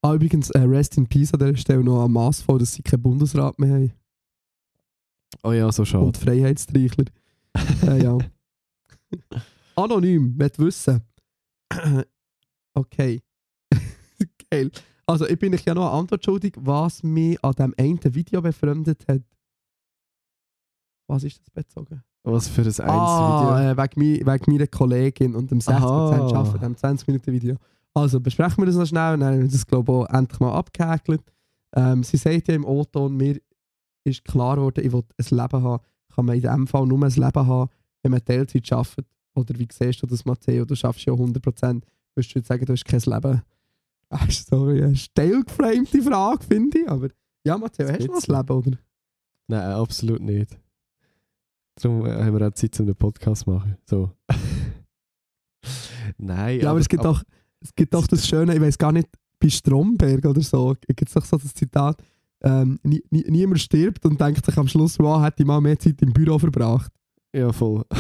[0.02, 2.84] Ah, übrigens, äh, Rest in Peace an dieser Stelle noch am Maß voll, dass sie
[2.84, 3.94] keinen Bundesrat mehr haben.
[5.44, 6.06] Oh ja, so schade.
[6.06, 7.06] Und Freiheitstreichler.
[7.88, 8.18] äh, ja.
[9.76, 11.02] Anonym, will wissen.
[12.74, 13.22] okay.
[14.52, 14.72] Geil.
[15.06, 18.42] Also, ich bin euch ja noch eine Antwort schuldig, was mich an dem einen Video
[18.42, 19.24] befremdet hat.
[21.08, 22.04] Was ist das bezogen?
[22.24, 23.84] Was für ein eins ah, Video.
[23.84, 26.40] äh, wegen, meiner Kollegin und dem 60% Aha.
[26.40, 27.56] Arbeiten, dem 20-Minuten-Video.
[27.94, 30.40] Also, besprechen wir das noch schnell und dann haben wir das, glaube ich, auch endlich
[30.40, 31.22] mal abgehäkelt.
[31.76, 33.40] Ähm, sie sagt ja im O-Ton, mir
[34.04, 35.84] ist klar geworden, ich will ein Leben haben.
[36.14, 37.70] Kann man in diesem Fall nur ein Leben haben,
[38.04, 39.08] wenn man Teilzeit arbeitet.
[39.36, 40.66] Oder wie siehst du das, Matteo?
[40.66, 41.82] Du schaffst ja 100%.
[42.16, 43.42] Würdest du jetzt sagen, du hast kein Leben?
[44.10, 46.90] Ah, sorry, eine steil geframte Frage, finde ich.
[46.90, 47.10] Aber
[47.46, 48.78] ja, Matteo, Das hast du noch ein Leben, oder?
[49.48, 50.58] Nein, absolut nicht.
[51.82, 53.78] Darum äh, haben wir auch Zeit, um den Podcast zu machen.
[53.86, 54.12] So.
[56.18, 57.24] Nein, Ja, aber, es gibt doch,
[57.60, 59.08] es gibt doch das Schöne, ich weiß gar nicht,
[59.40, 62.02] bei Stromberg oder so, gibt es doch so das Zitat,
[62.42, 65.78] ähm, nie, nie, niemand stirbt und denkt sich am Schluss, wow, hätte ich mal mehr
[65.78, 66.92] Zeit im Büro verbracht.
[67.34, 67.84] Ja, voll.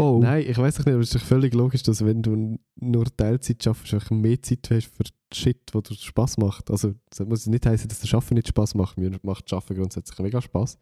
[0.00, 0.18] Oh.
[0.18, 3.62] Nein, ich weiß nicht, aber es ist doch völlig logisch, dass wenn du nur Teilzeit
[3.62, 6.70] schaffst, mehr Zeit hast für Shit, wo dir Spaß macht.
[6.70, 8.96] Also, das muss nicht heißen, dass das Schaffen nicht Spaß macht.
[8.96, 10.78] Mir macht Schaffen grundsätzlich mega Spaß.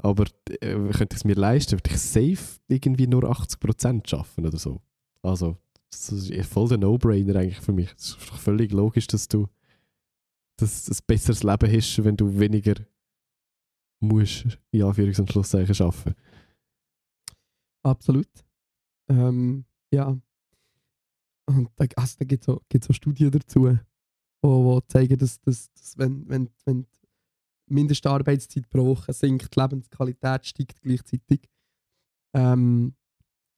[0.00, 0.24] Aber
[0.60, 4.80] äh, könnte ich es mir leisten, würde ich safe irgendwie nur 80% schaffen oder so.
[5.22, 5.56] Also,
[5.90, 7.92] das ist voll der No-Brainer eigentlich für mich.
[7.96, 9.48] Es ist völlig logisch, dass du
[10.58, 12.74] dass ein besseres Leben hast, wenn du weniger
[14.00, 16.14] musst, in Anführungs- und Schlusszeichen, arbeiten.
[17.82, 18.28] Absolut.
[19.08, 20.18] Ähm, ja.
[21.46, 23.78] Und da, also, da gibt es gibt's so Studien dazu,
[24.42, 26.97] wo zeigen, dass, dass, dass wenn, wenn, wenn die
[27.70, 31.48] Mindestarbeitszeit pro Woche sinkt, die Lebensqualität steigt gleichzeitig.
[32.34, 32.94] Ähm,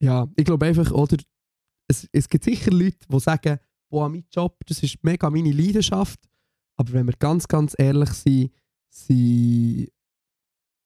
[0.02, 1.16] ja, ich glaube einfach, oder
[1.88, 3.58] es, es gibt sicher Leute, die sagen,
[3.90, 6.20] boah, mein Job, das ist mega meine Leidenschaft.
[6.76, 8.52] Aber wenn wir ganz, ganz ehrlich sind,
[8.88, 9.90] sind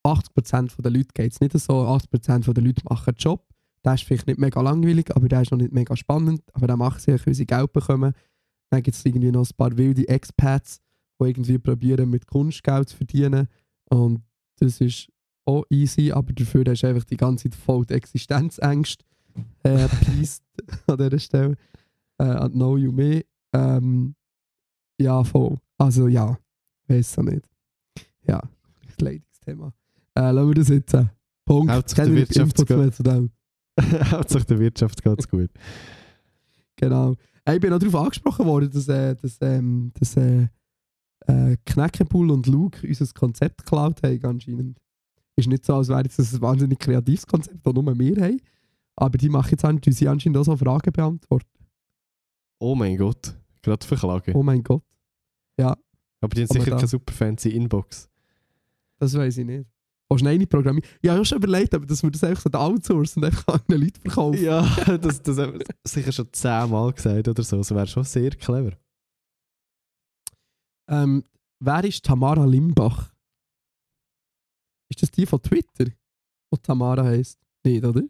[0.04, 1.86] 80% der Leute geht es nicht so.
[1.86, 3.48] 80% der Leute machen einen Job.
[3.84, 6.42] Der ist vielleicht nicht mega langweilig, aber der ist noch nicht mega spannend.
[6.52, 8.14] Aber der macht sich, weil sie Geld bekommen.
[8.70, 10.80] Dann gibt es irgendwie noch ein paar wilde Expats,
[11.20, 13.48] die irgendwie probieren, mit Kunst Geld zu verdienen.
[13.90, 14.22] Und
[14.58, 15.08] das ist
[15.44, 19.04] auch easy, aber dafür hast du einfach die ganze Zeit voll die Existenzängste
[19.62, 19.88] äh,
[20.86, 21.56] an dieser Stelle.
[22.18, 23.24] Äh, an Know You Me.
[23.52, 24.14] Ähm,
[24.98, 25.56] ja, voll.
[25.78, 26.38] Also ja,
[26.88, 27.48] weiß auch nicht.
[28.26, 28.40] Ja,
[28.78, 29.74] vielleicht ein leidiges Thema.
[30.14, 30.96] Äh, lassen wir das jetzt.
[31.44, 31.72] Punkt.
[31.72, 33.30] Hauptsache der Wirtschaft mehr zu dem.
[34.10, 35.50] Hauptsache der Wirtschaft geht gut.
[36.76, 37.14] Genau.
[37.48, 40.48] Ich bin auch darauf angesprochen worden, dass, äh, dass, ähm, dass äh,
[41.26, 44.78] äh, Knäckebull und Luke unser Konzept geklaut haben anscheinend.
[45.36, 48.40] Ist nicht so, als wäre das ein wahnsinnig kreatives Konzept, das nur wir haben.
[48.96, 51.48] Aber die machen jetzt anscheinend, sie anscheinend auch so Fragen beantworten.
[52.60, 54.34] Oh mein Gott, gerade verklagen.
[54.34, 54.82] Oh mein Gott.
[55.58, 58.08] Aber die haben sicher da- keine super fancy Inbox.
[58.98, 59.66] Das weiß ich nicht.
[60.08, 60.88] Du noch eine programmieren?
[61.02, 63.60] Ich habe ja schon überlegt, aber dass wir das einfach so outsourcen und einfach an
[63.68, 64.42] Leute verkaufen.
[64.42, 64.62] Ja,
[64.98, 67.56] das, das haben wir sicher schon zehnmal gesagt oder so.
[67.58, 68.72] Das wäre schon sehr clever.
[70.88, 71.24] Ähm,
[71.60, 73.12] wer ist Tamara Limbach?
[74.90, 75.86] Ist das die von Twitter?
[75.86, 77.38] Die Tamara heisst?
[77.64, 78.02] Nicht, oder?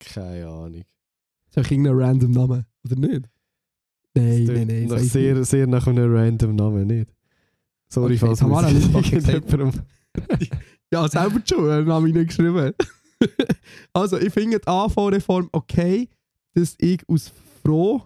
[0.00, 0.84] Keine Ahnung.
[1.48, 3.28] Ist einfach irgendein random Name, oder nicht?
[4.14, 4.86] Nein, Das nein, nein.
[4.86, 5.48] nach sehr, nicht.
[5.48, 7.14] sehr nach einem random Namen, nicht?
[7.88, 9.82] Sorry, Okay, falls Tamara Limbach irgendjemandem-
[10.92, 12.74] Ja, selber schon, einen Namen nicht geschrieben.
[13.94, 16.08] also, ich finde die AV-Reform okay,
[16.52, 17.32] dass ich aus
[17.62, 18.02] Froh,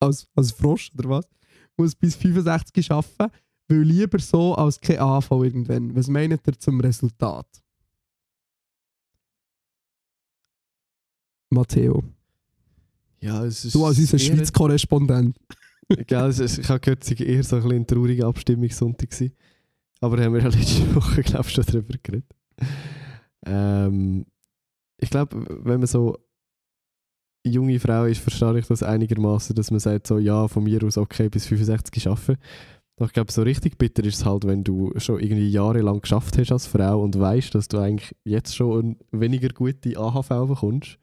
[0.00, 1.28] als, als Frosch oder was,
[1.80, 3.32] muss bis 65 arbeiten,
[3.68, 5.94] weil lieber so als kein AV irgendwann.
[5.96, 7.46] Was meint ihr zum Resultat?
[11.52, 12.04] Matteo,
[13.20, 15.36] Ja, es ist du als unser Schweiz-Korrespondent.
[16.06, 19.10] Gell, es ist, ich habe gehört, es sei eher so ein bisschen ein trauriger Abstimmungssonntag
[19.10, 19.34] gewesen.
[20.00, 22.32] Aber haben wir ja letzte Woche, glaube ich, schon darüber geredet.
[23.44, 24.26] Ähm,
[24.98, 26.16] ich glaube, wenn man so
[27.44, 30.98] junge Frau ist, verstehe ich das einigermaßen, dass man sagt, so, ja, von mir aus
[30.98, 32.36] okay, bis 65 arbeiten.
[32.96, 36.36] Doch ich glaube, so richtig bitter ist es halt, wenn du schon irgendwie jahrelang geschafft
[36.36, 40.98] hast als Frau und weißt, dass du eigentlich jetzt schon eine weniger gute AHV bekommst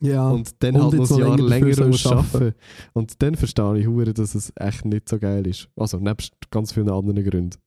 [0.00, 2.54] Ja, und dann und halt noch ein Jahr länger musst arbeiten.
[2.92, 5.70] Und dann verstehe ich hure, dass es echt nicht so geil ist.
[5.76, 7.58] Also nebst ganz vielen anderen Gründen.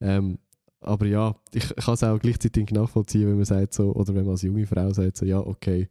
[0.00, 0.38] Ähm,
[0.80, 4.32] aber ja, ich kann es auch gleichzeitig nachvollziehen, wenn man sagt so, oder wenn man
[4.32, 5.88] als junge Frau sagt so, ja, okay,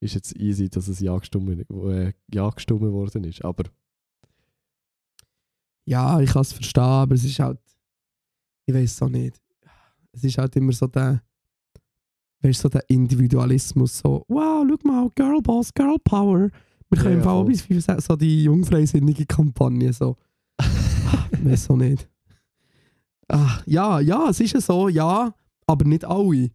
[0.00, 3.44] ist jetzt easy, dass es ja gestimmt, äh, ja gestimmt worden ist.
[3.44, 3.64] Aber
[5.86, 7.58] Ja, ich kann es verstehen, aber es ist halt.
[8.66, 9.40] Ich weiß es auch nicht.
[10.12, 11.22] Es ist halt immer so der.
[12.42, 16.48] Weißt du, so der Individualismus, so, wow, schau mal, Girlboss, Girl Power.
[16.88, 20.16] Wir Ja, können im ja, Fall auch bis 65, so die jungfreisinnige Kampagne, so.
[21.32, 22.08] ich weiß auch nicht.
[23.28, 25.34] Ah, ja, ja, es ist ja so, ja,
[25.66, 26.50] aber nicht alle.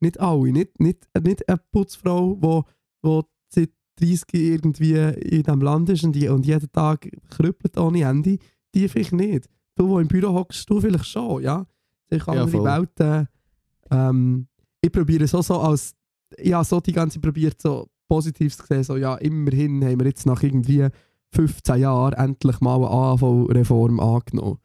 [0.00, 0.50] Nicht alle.
[0.52, 2.62] Nicht, nicht, nicht eine Putzfrau, die
[3.02, 7.76] wo, wo seit 30 irgendwie in diesem Land ist und, die, und jeden Tag krüppelt
[7.78, 8.38] ohne Ende.
[8.74, 9.48] Die vielleicht nicht.
[9.74, 11.66] Du, wo im Büro hockst, du vielleicht schon, ja.
[12.10, 12.64] Ich Ja, andere voll.
[12.64, 13.28] Welten.
[13.90, 14.46] Ähm,
[14.80, 15.94] ich probiere es auch so als,
[16.38, 20.26] ja, so die ganze probiert so positiv zu sehen, so, ja, immerhin haben wir jetzt
[20.26, 20.88] nach irgendwie
[21.32, 24.58] 15 Jahren endlich mal eine AHV-Reform angenommen.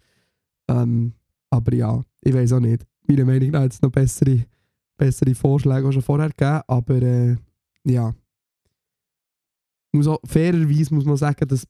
[0.67, 1.13] Ähm,
[1.51, 2.85] aber ja, ich weiß auch nicht.
[3.07, 4.45] Meiner Meinung nach hat es noch bessere,
[4.97, 7.35] bessere Vorschläge auch schon vorher gegeben, aber äh,
[7.83, 8.13] ja.
[9.95, 11.65] Muss auch, fairerweise muss man sagen, dass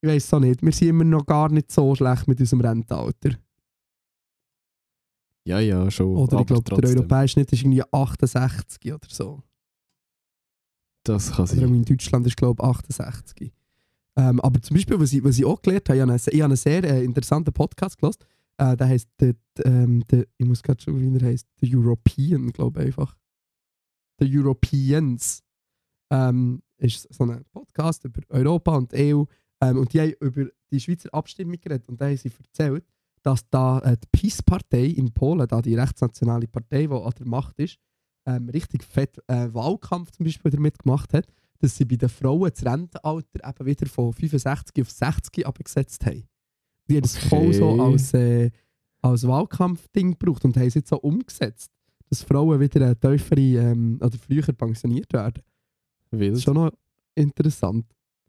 [0.00, 2.60] ich weiß es auch nicht, wir sind immer noch gar nicht so schlecht mit unserem
[2.60, 3.30] Rentenalter.
[5.44, 6.16] ja, ja, schon.
[6.16, 9.42] Oder ich glaube, der europäische Schnitt ist irgendwie 68 oder so.
[11.04, 11.74] Das kann Oder sein.
[11.74, 13.52] in Deutschland ist glaube ich 68.
[14.16, 16.40] Ähm, aber zum Beispiel, was ich, was ich auch gelernt habe, ich habe einen, ich
[16.40, 18.18] habe einen sehr äh, interessanten Podcast gelesen.
[18.58, 19.34] Äh, der heißt, der,
[19.64, 23.16] ähm, der, ich muss gerade schon, wie er heißt, The European, glaube ich einfach.
[24.18, 25.42] The Europeans.
[26.10, 29.24] Ähm, ist so ein Podcast über Europa und die EU.
[29.60, 31.88] Ähm, und die haben über die Schweizer Abstimmung geredet.
[31.88, 32.84] Und da haben sie erzählt,
[33.22, 37.58] dass da äh, die PiS-Partei in Polen, da die rechtsnationale Partei, die an der Macht
[37.58, 37.78] ist,
[38.26, 41.26] ähm, richtig fett äh, Wahlkampf zum Beispiel damit gemacht hat,
[41.58, 46.24] dass sie bei den Frauen das Rentenalter eben wieder von 65 auf 60 abgesetzt haben.
[46.88, 47.80] Die haben das voll so Okay.
[47.80, 48.50] als, äh,
[49.02, 51.72] als Wahlkampfding gebraucht und haben es jetzt so umgesetzt,
[52.08, 55.42] dass Frauen wieder eine tiefere ähm, oder früher pensioniert werden.
[56.10, 56.34] Das Wild.
[56.34, 56.72] ist schon noch
[57.14, 57.86] interessant.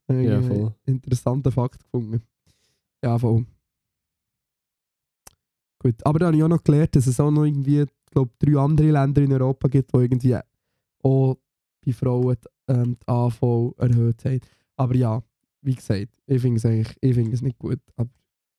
[0.10, 0.74] Äh, Ja, voll.
[0.86, 2.22] Interessanter Fakt gefunden.
[3.04, 3.46] Ja, voll.
[5.82, 8.32] Gut, aber da habe ich auch noch gelernt, dass es auch noch irgendwie, ich glaube,
[8.40, 10.36] drei andere Länder in Europa gibt, wo irgendwie
[11.04, 11.38] auch
[11.86, 12.36] bei Frauen
[12.68, 14.40] die, ähm, die AV erhöht haben.
[14.76, 15.24] Aber ja,
[15.62, 17.80] wie gesagt, ich finde es eigentlich ich finde es nicht gut.
[17.96, 18.10] Aber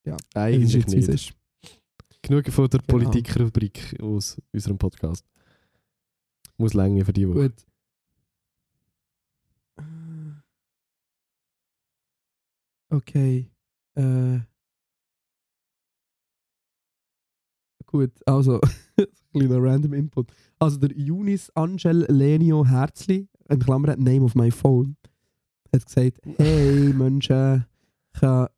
[0.05, 1.33] ist Eigentlich jetzt, wie es nicht.
[1.33, 1.35] ist.
[2.23, 2.99] Genug von der Genau.
[2.99, 5.25] Politikrubrik aus unserem Podcast.
[6.57, 7.49] Muss länger für die Woche.
[7.51, 7.67] Gut.
[12.91, 13.49] Okay.
[13.95, 14.41] Äh.
[17.87, 18.61] Gut, also,
[18.99, 20.33] ein kleiner random Input.
[20.59, 24.97] Also, der Yunis Angel Lenio Herzli, in Klammern Name of my phone,
[25.73, 27.65] hat gesagt: Hey, Menschen
[28.13, 28.49] können,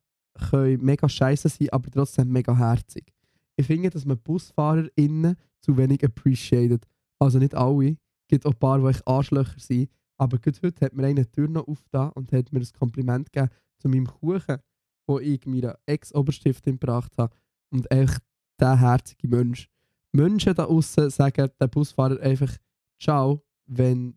[0.49, 3.13] können mega scheiße sein, aber trotzdem mega herzig.
[3.55, 6.85] Ich finde, dass man BusfahrerInnen zu wenig appreciated.
[7.19, 7.89] Also nicht alle.
[7.89, 9.91] Es gibt auch ein paar, die echt Arschlöcher sind.
[10.17, 13.51] Aber gerade heute hat mir eine Tür noch aufgetan und hat mir ein Kompliment gegeben
[13.77, 14.57] zu meinem Kuchen,
[15.05, 17.35] wo ich meiner Ex-Oberstiftin gebracht habe.
[17.69, 18.21] Und echt
[18.59, 19.69] der herzige Mensch.
[20.11, 22.55] Menschen da außen sagen dem Busfahrer einfach
[22.99, 24.15] Ciao, wenn.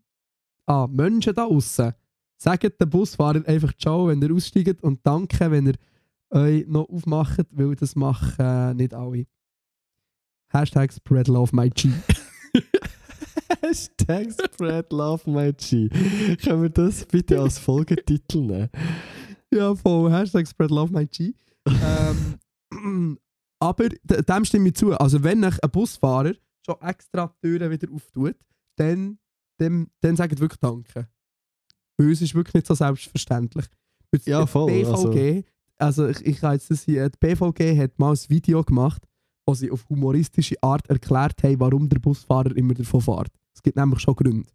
[0.66, 1.94] Ah, Menschen da außen
[2.36, 5.74] sagen dem Busfahrer einfach Ciao, wenn ihr aussteigt und danke, wenn ihr
[6.30, 9.26] euch noch aufmacht, weil das machen äh, nicht alle.
[10.48, 11.90] Hashtag Spread Love My G.
[13.62, 15.88] Hashtag Spread Love My G.
[16.36, 18.70] Können wir das bitte als Folgetitel nehmen?
[19.52, 20.10] Ja, voll.
[20.10, 21.32] Hashtag Spread Love My G.
[21.66, 23.18] ähm,
[23.60, 24.92] aber dem stimme ich zu.
[24.92, 26.34] Also, wenn ein Busfahrer
[26.64, 28.36] schon extra die Türen wieder auftut,
[28.76, 29.18] dann,
[29.58, 31.08] dann, dann sagt wirklich Danke.
[31.96, 33.66] Weil es ist wirklich nicht so selbstverständlich.
[34.10, 35.44] Weil Ja, die voll, BVG,
[35.78, 39.02] also, ich, ich kann jetzt das hier, die BVG hat mal ein Video gemacht,
[39.46, 43.30] wo sie auf humoristische Art erklärt haben, warum der Busfahrer immer davon fährt.
[43.54, 44.48] Es gibt nämlich schon Gründe.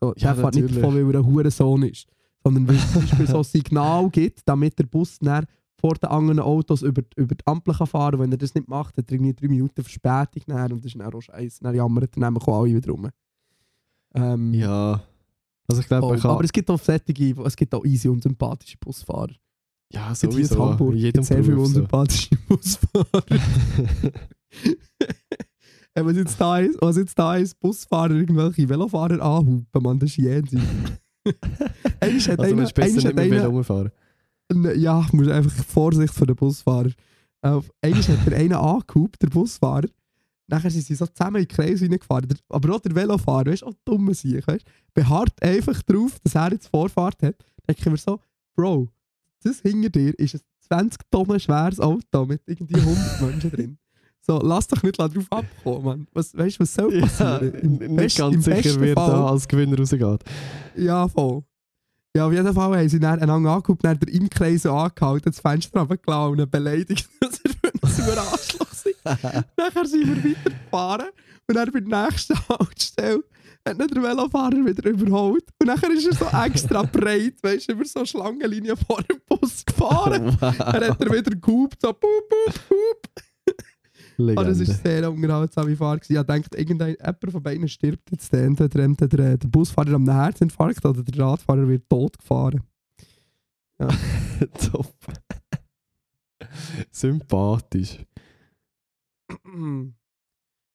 [0.00, 2.06] So, Ja, der fährt nicht davon, weil er ein Hurensohn ist
[2.44, 5.46] sondern weil es zum Beispiel so ein Signal gibt, damit der Bus dann
[5.80, 8.20] vor den anderen Autos über, die- über die Ampel kann fahren kann.
[8.20, 11.00] Wenn er das nicht macht, hat er irgendwie drei Minuten Verspätung dann, und das ist
[11.00, 11.62] dann auch scheiße.
[11.62, 13.08] Dann jammern dann nämlich auch alle wieder rum.
[14.14, 15.02] Ähm, Ja.
[15.66, 16.30] Also ich glaube, man kann...
[16.32, 19.32] aber es gibt auch solche, es gibt auch easy und sympathische Busfahrer.
[19.90, 20.70] ja, gibt hier in sowieso.
[20.70, 21.62] Hamburg jedem sehr viele so.
[21.62, 23.24] unsympathische Busfahrer.
[25.96, 30.16] Was, jetzt da ist, was jetzt da ist, Busfahrer irgendwelche Velofahrer anhupen, man, das ist
[30.16, 30.62] jenseits.
[32.00, 33.52] Einmal hat Also einer- besser nicht hat mehr.
[34.52, 36.90] Ne, Ja, muss einfach Vorsicht für den Busfahrer.
[37.42, 39.88] Auf einmal hat er einen angehupt, der Busfahrer.
[40.46, 42.28] Nachher sind sie so zusammen in den Kreis reingefahren.
[42.28, 46.18] Der- Aber auch der Velofahrer, weißt du, auch dumme Sieg, weißt du, beharrt einfach drauf,
[46.22, 47.36] dass er jetzt Vorfahrt hat.
[47.38, 48.20] Dann denke ich mir so,
[48.54, 48.88] Bro,
[49.42, 53.78] das hinter dir ist ein 20 Tonnen schweres Auto mit irgendwie 100 Menschen drin.
[54.26, 56.06] So, lass doch nicht drauf abkommen, Mann.
[56.14, 57.54] Was, weißt du, was soll Ja, passieren?
[57.54, 60.20] Im nicht best- ganz sicher, wer da als Gewinner rausgeht.
[60.76, 61.42] ja, voll.
[62.16, 65.30] Ja, auf jeden Fall haben sie dann einander angeguckt, dann der im Kreis so angehalten,
[65.32, 68.92] das Fenster runtergelassen und beleidigt, dass er für ein sauer Arschloch sei.
[69.56, 71.08] Nachher sind wir weitergefahren
[71.48, 73.24] und dann bei der nächsten Haltestelle
[73.66, 75.44] hat dann der Velofahrer wieder überholt.
[75.60, 79.64] Und nachher ist er so extra breit, weißt du, über so Schlangenlinie vor dem Bus
[79.66, 80.36] gefahren.
[80.40, 83.24] Dann hat er wieder gehupt, so pup, pup, pup.
[84.18, 84.68] Oh, das Legende.
[84.68, 86.08] war sehr unterhaltsame Fahrt.
[86.08, 88.32] Ich dachte, irgendein jemand von beiden stirbt jetzt.
[88.32, 92.62] Entweder, entweder der, der Busfahrer am Herzinfarkt oder der Radfahrer wird tot gefahren.
[94.70, 94.94] Top.
[96.90, 98.04] Sympathisch.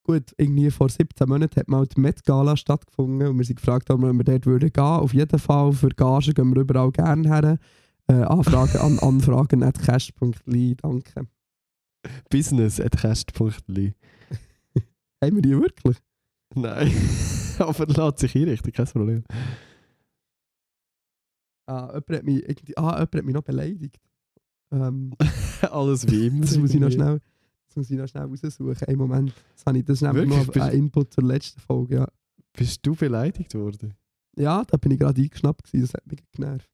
[0.03, 3.91] Gut, irgendwie vor 17 Monaten hat mal die Met Gala stattgefunden und wir sind gefragt,
[3.91, 4.83] ob wir dort würden gehen.
[4.83, 7.59] Auf jeden Fall, für Gagen gehen wir überall gerne her.
[8.07, 11.27] Äh, Anfragen an anfragen at cash.li, danke.
[12.29, 13.93] Business at cast.li.
[15.23, 15.97] Haben wir die wirklich?
[16.55, 16.91] Nein.
[17.59, 19.23] Aber lässt sich einrichten, kein Problem.
[21.67, 23.99] Ah, jemand hat mich, irgendwie, ah, jemand hat mich noch beleidigt.
[24.71, 25.13] Ähm,
[25.69, 26.41] Alles wie immer.
[26.41, 27.19] Das muss ich noch schnell,
[27.67, 28.87] das muss ich noch schnell raussuchen.
[28.87, 29.33] Einen Moment.
[29.55, 30.47] Das, habe ich, das ist nämlich Wirklich?
[30.47, 31.95] noch Bist- ein Input zur letzten Folge.
[31.95, 32.07] Ja,
[32.53, 33.93] Bist du beleidigt worden?
[34.37, 35.63] ja da bin ich gerade eingeschnappt.
[35.65, 35.81] Gewesen.
[35.81, 36.69] Das hat mich genervt.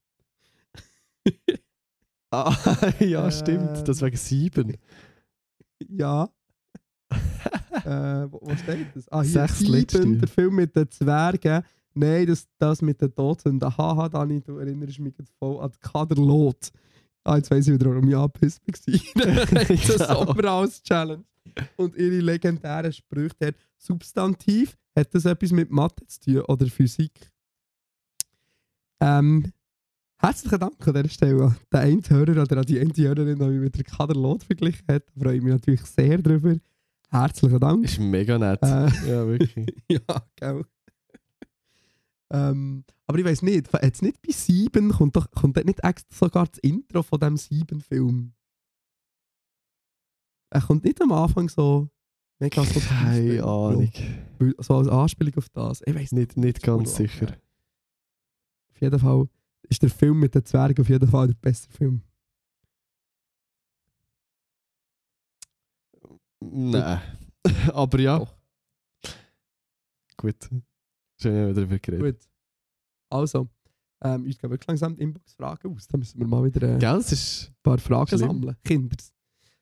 [2.30, 2.54] Ah,
[3.00, 3.86] ja, stimmt.
[3.88, 4.76] Das wegen sieben.
[5.88, 6.28] Ja.
[7.10, 9.08] äh, wo, wo steht das?
[9.10, 9.46] Ah, hier.
[9.46, 9.58] Sechs.
[9.58, 11.62] Sieben, der Film mit den Zwergen.
[11.94, 13.76] Nein, das, das mit den Todsünden.
[13.76, 16.70] Haha, Dani, du erinnerst mich jetzt voll an Kaderlot.
[17.24, 19.24] Ah, jetzt weiss ich wieder, warum ich angepisst war.
[19.46, 20.24] das Genau.
[20.26, 21.24] Sommerhaus-Challenge.
[21.76, 23.54] Und ihre legendären Sprüche dort.
[23.78, 27.32] Substantiv, hat das etwas mit Mathe zu tun oder Physik?
[29.00, 29.52] Ähm,
[30.18, 33.44] herzlichen Dank an dieser Stelle an den einen Hörer oder an die eine Hörerin, die
[33.46, 35.04] mich mit der Kader Lot verglichen hat.
[35.14, 36.56] Da freue ich mich natürlich sehr drüber.
[37.10, 37.84] Herzlichen Dank.
[37.84, 38.62] Ist mega nett.
[38.62, 39.74] Äh, Ja, wirklich.
[39.88, 40.64] ja, gell.
[42.32, 46.46] ähm, aber ich weiß nicht, jetzt nicht bei Sieben kommt, doch, kommt nicht extra sogar
[46.46, 48.32] das Intro von diesem Sieben-Film?
[50.50, 51.88] Er kommt nicht am Anfang so
[52.40, 53.90] mega so Keine Ahnung.
[54.58, 55.82] So als Anspielung auf das.
[55.86, 56.36] Ich weiß nicht.
[56.36, 57.36] Nicht, nicht ganz sicher.
[58.70, 59.28] Auf jeden Fall
[59.68, 62.02] ist der Film mit den Zwergen auf jeden Fall der beste Film.
[66.40, 67.00] Nein.
[67.72, 68.18] Aber ja.
[68.18, 68.34] Doch.
[70.16, 70.48] Gut.
[71.20, 72.20] Schön, haben wir darüber geredet.
[72.20, 72.28] Gut.
[73.10, 73.48] Also,
[74.02, 75.88] ähm, uns gehen wirklich langsam die Inbox-Fragen aus.
[75.88, 77.52] Da müssen wir mal wieder ein Gell, ist.
[77.62, 78.20] paar Fragen Schlimm.
[78.20, 78.56] sammeln.
[78.64, 79.12] Kinders.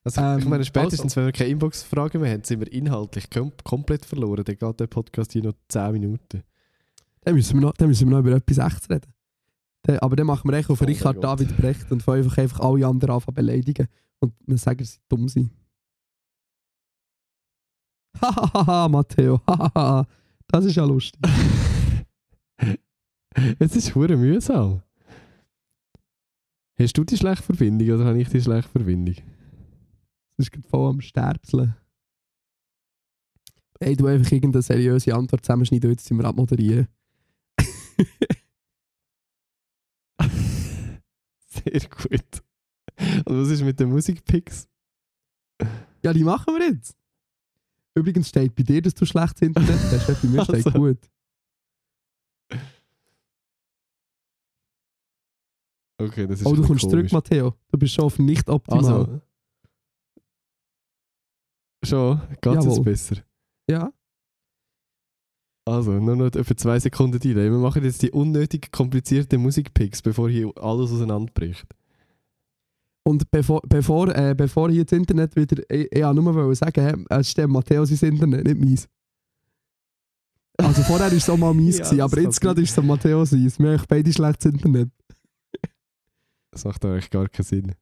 [0.02, 3.52] Also, ich Ähm, meine, spätestens, wenn wir keine Inbox-Fragen mehr haben, sind wir inhaltlich kom
[3.62, 4.44] komplett verloren.
[4.44, 6.42] Dann geht der Podcast hier noch 10 Minuten.
[7.22, 9.13] Dann müssen wir noch, dann müssen wir noch über etwas Echtes reden.
[9.86, 11.24] Aber dann machen wir echt auf Oh Richard Gott.
[11.24, 13.88] David Brecht und fangen einfach, einfach alle anderen an zu beleidigen
[14.20, 15.50] und dann sagen, sie dumm sind.
[18.20, 20.06] Hahaha, Matteo, hahaha.
[20.46, 21.20] Das ist ja lustig.
[23.58, 24.82] es ist hure mühsam.
[26.78, 29.16] Hast du die schlechte Verbindung oder habe ich die schlechte Verbindung?
[30.36, 31.76] Das ist gerade voll am Sterbseln.
[33.80, 36.88] Hey, du einfach irgendeine seriöse Antwort zusammenschneiden, jetzt sind wir abmoderieren.
[41.64, 42.42] Sehr gut.
[43.26, 44.68] Und was ist mit den Musikpicks?
[46.02, 46.96] Ja, die machen wir jetzt.
[47.96, 50.08] Übrigens steht bei dir, dass du schlechtes Internet hast.
[50.08, 50.70] ja, Bei mir steht Also.
[50.72, 50.98] gut.
[56.00, 57.10] Okay, das ist Oh, du kommst zurück.
[57.12, 57.54] Matteo.
[57.70, 58.84] Du bist schon auf nicht optimal.
[58.84, 59.20] Also.
[61.84, 62.20] Schon?
[62.40, 63.16] Geht es besser?
[63.70, 63.92] Ja.
[65.66, 67.50] Also, nur noch etwa zwei Sekunden Delay.
[67.50, 71.64] Wir machen jetzt die unnötig komplizierten Musikpicks, bevor hier alles auseinanderbricht.
[73.06, 75.62] Und bevor, bevor, äh, bevor hier das Internet wieder.
[75.70, 78.88] Ich, ich wollte nur sagen, hä, es stimmt Matteo sein Internet, nicht meins.
[80.58, 82.86] Also vorher war es auch mal meins, Ja, gewesen, aber jetzt gerade ist es am
[82.86, 83.52] Matteo sein.
[83.58, 84.90] Wir haben beide schlechtes Internet.
[86.50, 87.74] Das macht eigentlich gar keinen Sinn.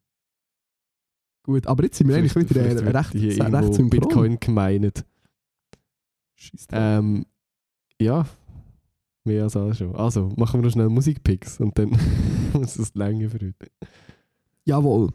[1.45, 3.91] Gut, aber jetzt sind wir eigentlich Vielleicht- wieder äh, wird recht, recht irgendwo synchron.
[3.91, 5.05] Bitcoin gemeint.
[6.39, 6.67] Drauf.
[6.73, 7.27] Ähm,
[8.03, 8.27] ja,
[9.25, 9.95] mehr als alles schon.
[9.95, 11.91] Also, machen wir noch schnell Musikpicks und dann
[12.53, 13.71] muss es länger für heute.
[14.65, 15.13] Jawohl.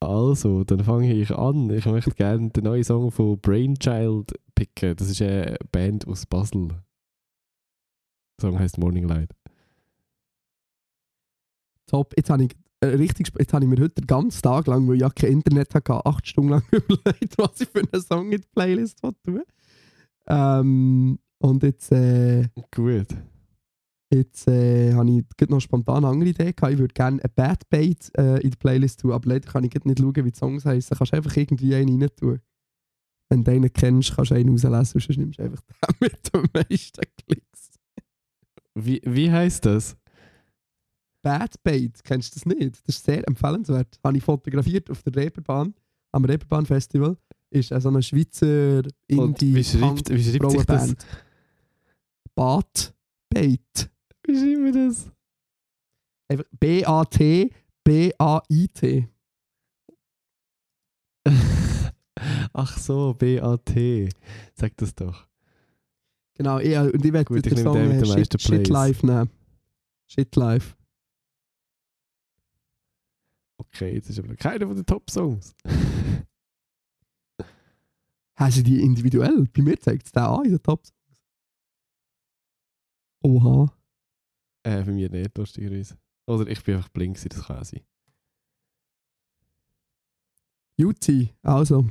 [0.00, 1.70] Also, dann fange ich an.
[1.70, 4.94] Ich möchte gerne den neuen Song von Brainchild picken.
[4.96, 6.68] Das ist eine Band aus Basel.
[6.68, 6.78] Der
[8.40, 9.30] Song heißt Morning Light.
[11.86, 12.14] Top.
[12.16, 14.96] Jetzt habe ich, äh, richtig, jetzt habe ich mir heute den ganzen Tag lang, weil
[14.96, 18.40] ich ja kein Internet hatte, acht Stunden lang überlegt, was ich für einen Song in
[18.40, 19.42] die Playlist tun
[20.28, 23.06] ähm, Und jetzt, äh, Gut.
[24.12, 26.72] jetzt äh, habe ich noch spontan eine andere Idee gehabt.
[26.72, 29.72] Ich würde gerne ein Bad Bait äh, in die Playlist tun, aber leider kann ich
[29.72, 30.96] nicht schauen, wie die Songs heißen.
[30.96, 32.40] Kannst du einfach irgendwie einen rein tun.
[33.30, 36.48] Wenn du einen kennst, kannst du einen rauslesen, sonst nimmst du einfach den mit den
[36.52, 37.70] meisten Klicks.
[38.74, 39.96] Wie, wie heißt das?
[41.22, 42.72] Bad Bait, kennst du das nicht?
[42.72, 43.98] Das ist sehr empfehlenswert.
[44.02, 45.74] Habe ich fotografiert auf der Reeperbahn,
[46.12, 47.16] am Reeperbahn Festival.
[47.50, 50.94] Ist äh, so eine Schweizer Und wie schreibt, wie schreibt sich das?
[52.34, 52.94] Bad
[53.30, 53.90] Bait.
[54.24, 55.10] Wie schreiben wir das?
[56.60, 57.50] B-A-T,
[57.84, 59.08] B-A-I-T.
[62.52, 64.08] Ach so, B-A-T.
[64.54, 65.26] Sag das doch.
[66.34, 68.68] Genau, ich, und ich werde den Song den äh, Shit, Shit.
[68.68, 69.30] Life nehmen.
[70.06, 70.76] Shit Life.
[73.56, 75.54] Okay, das ist aber keiner von den Top-Songs.
[78.38, 79.48] Hast du die individuell?
[79.52, 81.24] Bei mir zeigt es den an in den Top Songs.
[83.24, 83.72] Oha.
[84.62, 85.98] Äh, bei mir nicht, lustigerweise.
[86.24, 87.80] Oder ich bin einfach blind, das kann sein.
[90.76, 91.90] Juti, also.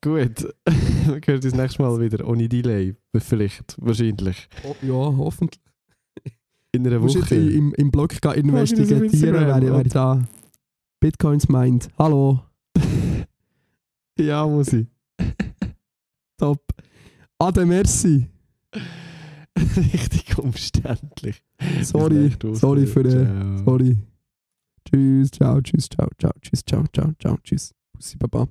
[0.00, 2.96] Gut, wir hören uns nächstes Mal wieder ohne Delay.
[3.14, 4.48] Vielleicht, wahrscheinlich.
[4.64, 5.60] Oh, ja, hoffentlich.
[6.72, 7.34] In einer musst jetzt Woche.
[7.34, 8.18] im, im Blog ich
[8.90, 9.84] investigieren, wer, wer oder?
[9.84, 10.28] da
[11.00, 11.90] Bitcoins meint.
[11.98, 12.40] Hallo,
[14.18, 14.86] ja, muss ich.
[16.42, 16.60] Top.
[17.38, 18.26] Ade, merci.
[19.76, 21.42] Richtig umständlich.
[21.82, 23.64] Sorry, sorry für den.
[23.64, 23.96] Sorry.
[24.84, 27.72] Tschüss, ciao, tschüss, ciao, ciao, tschüss, ciao, ciao, ciao, tschüss.
[27.92, 28.48] Bussi, Baba.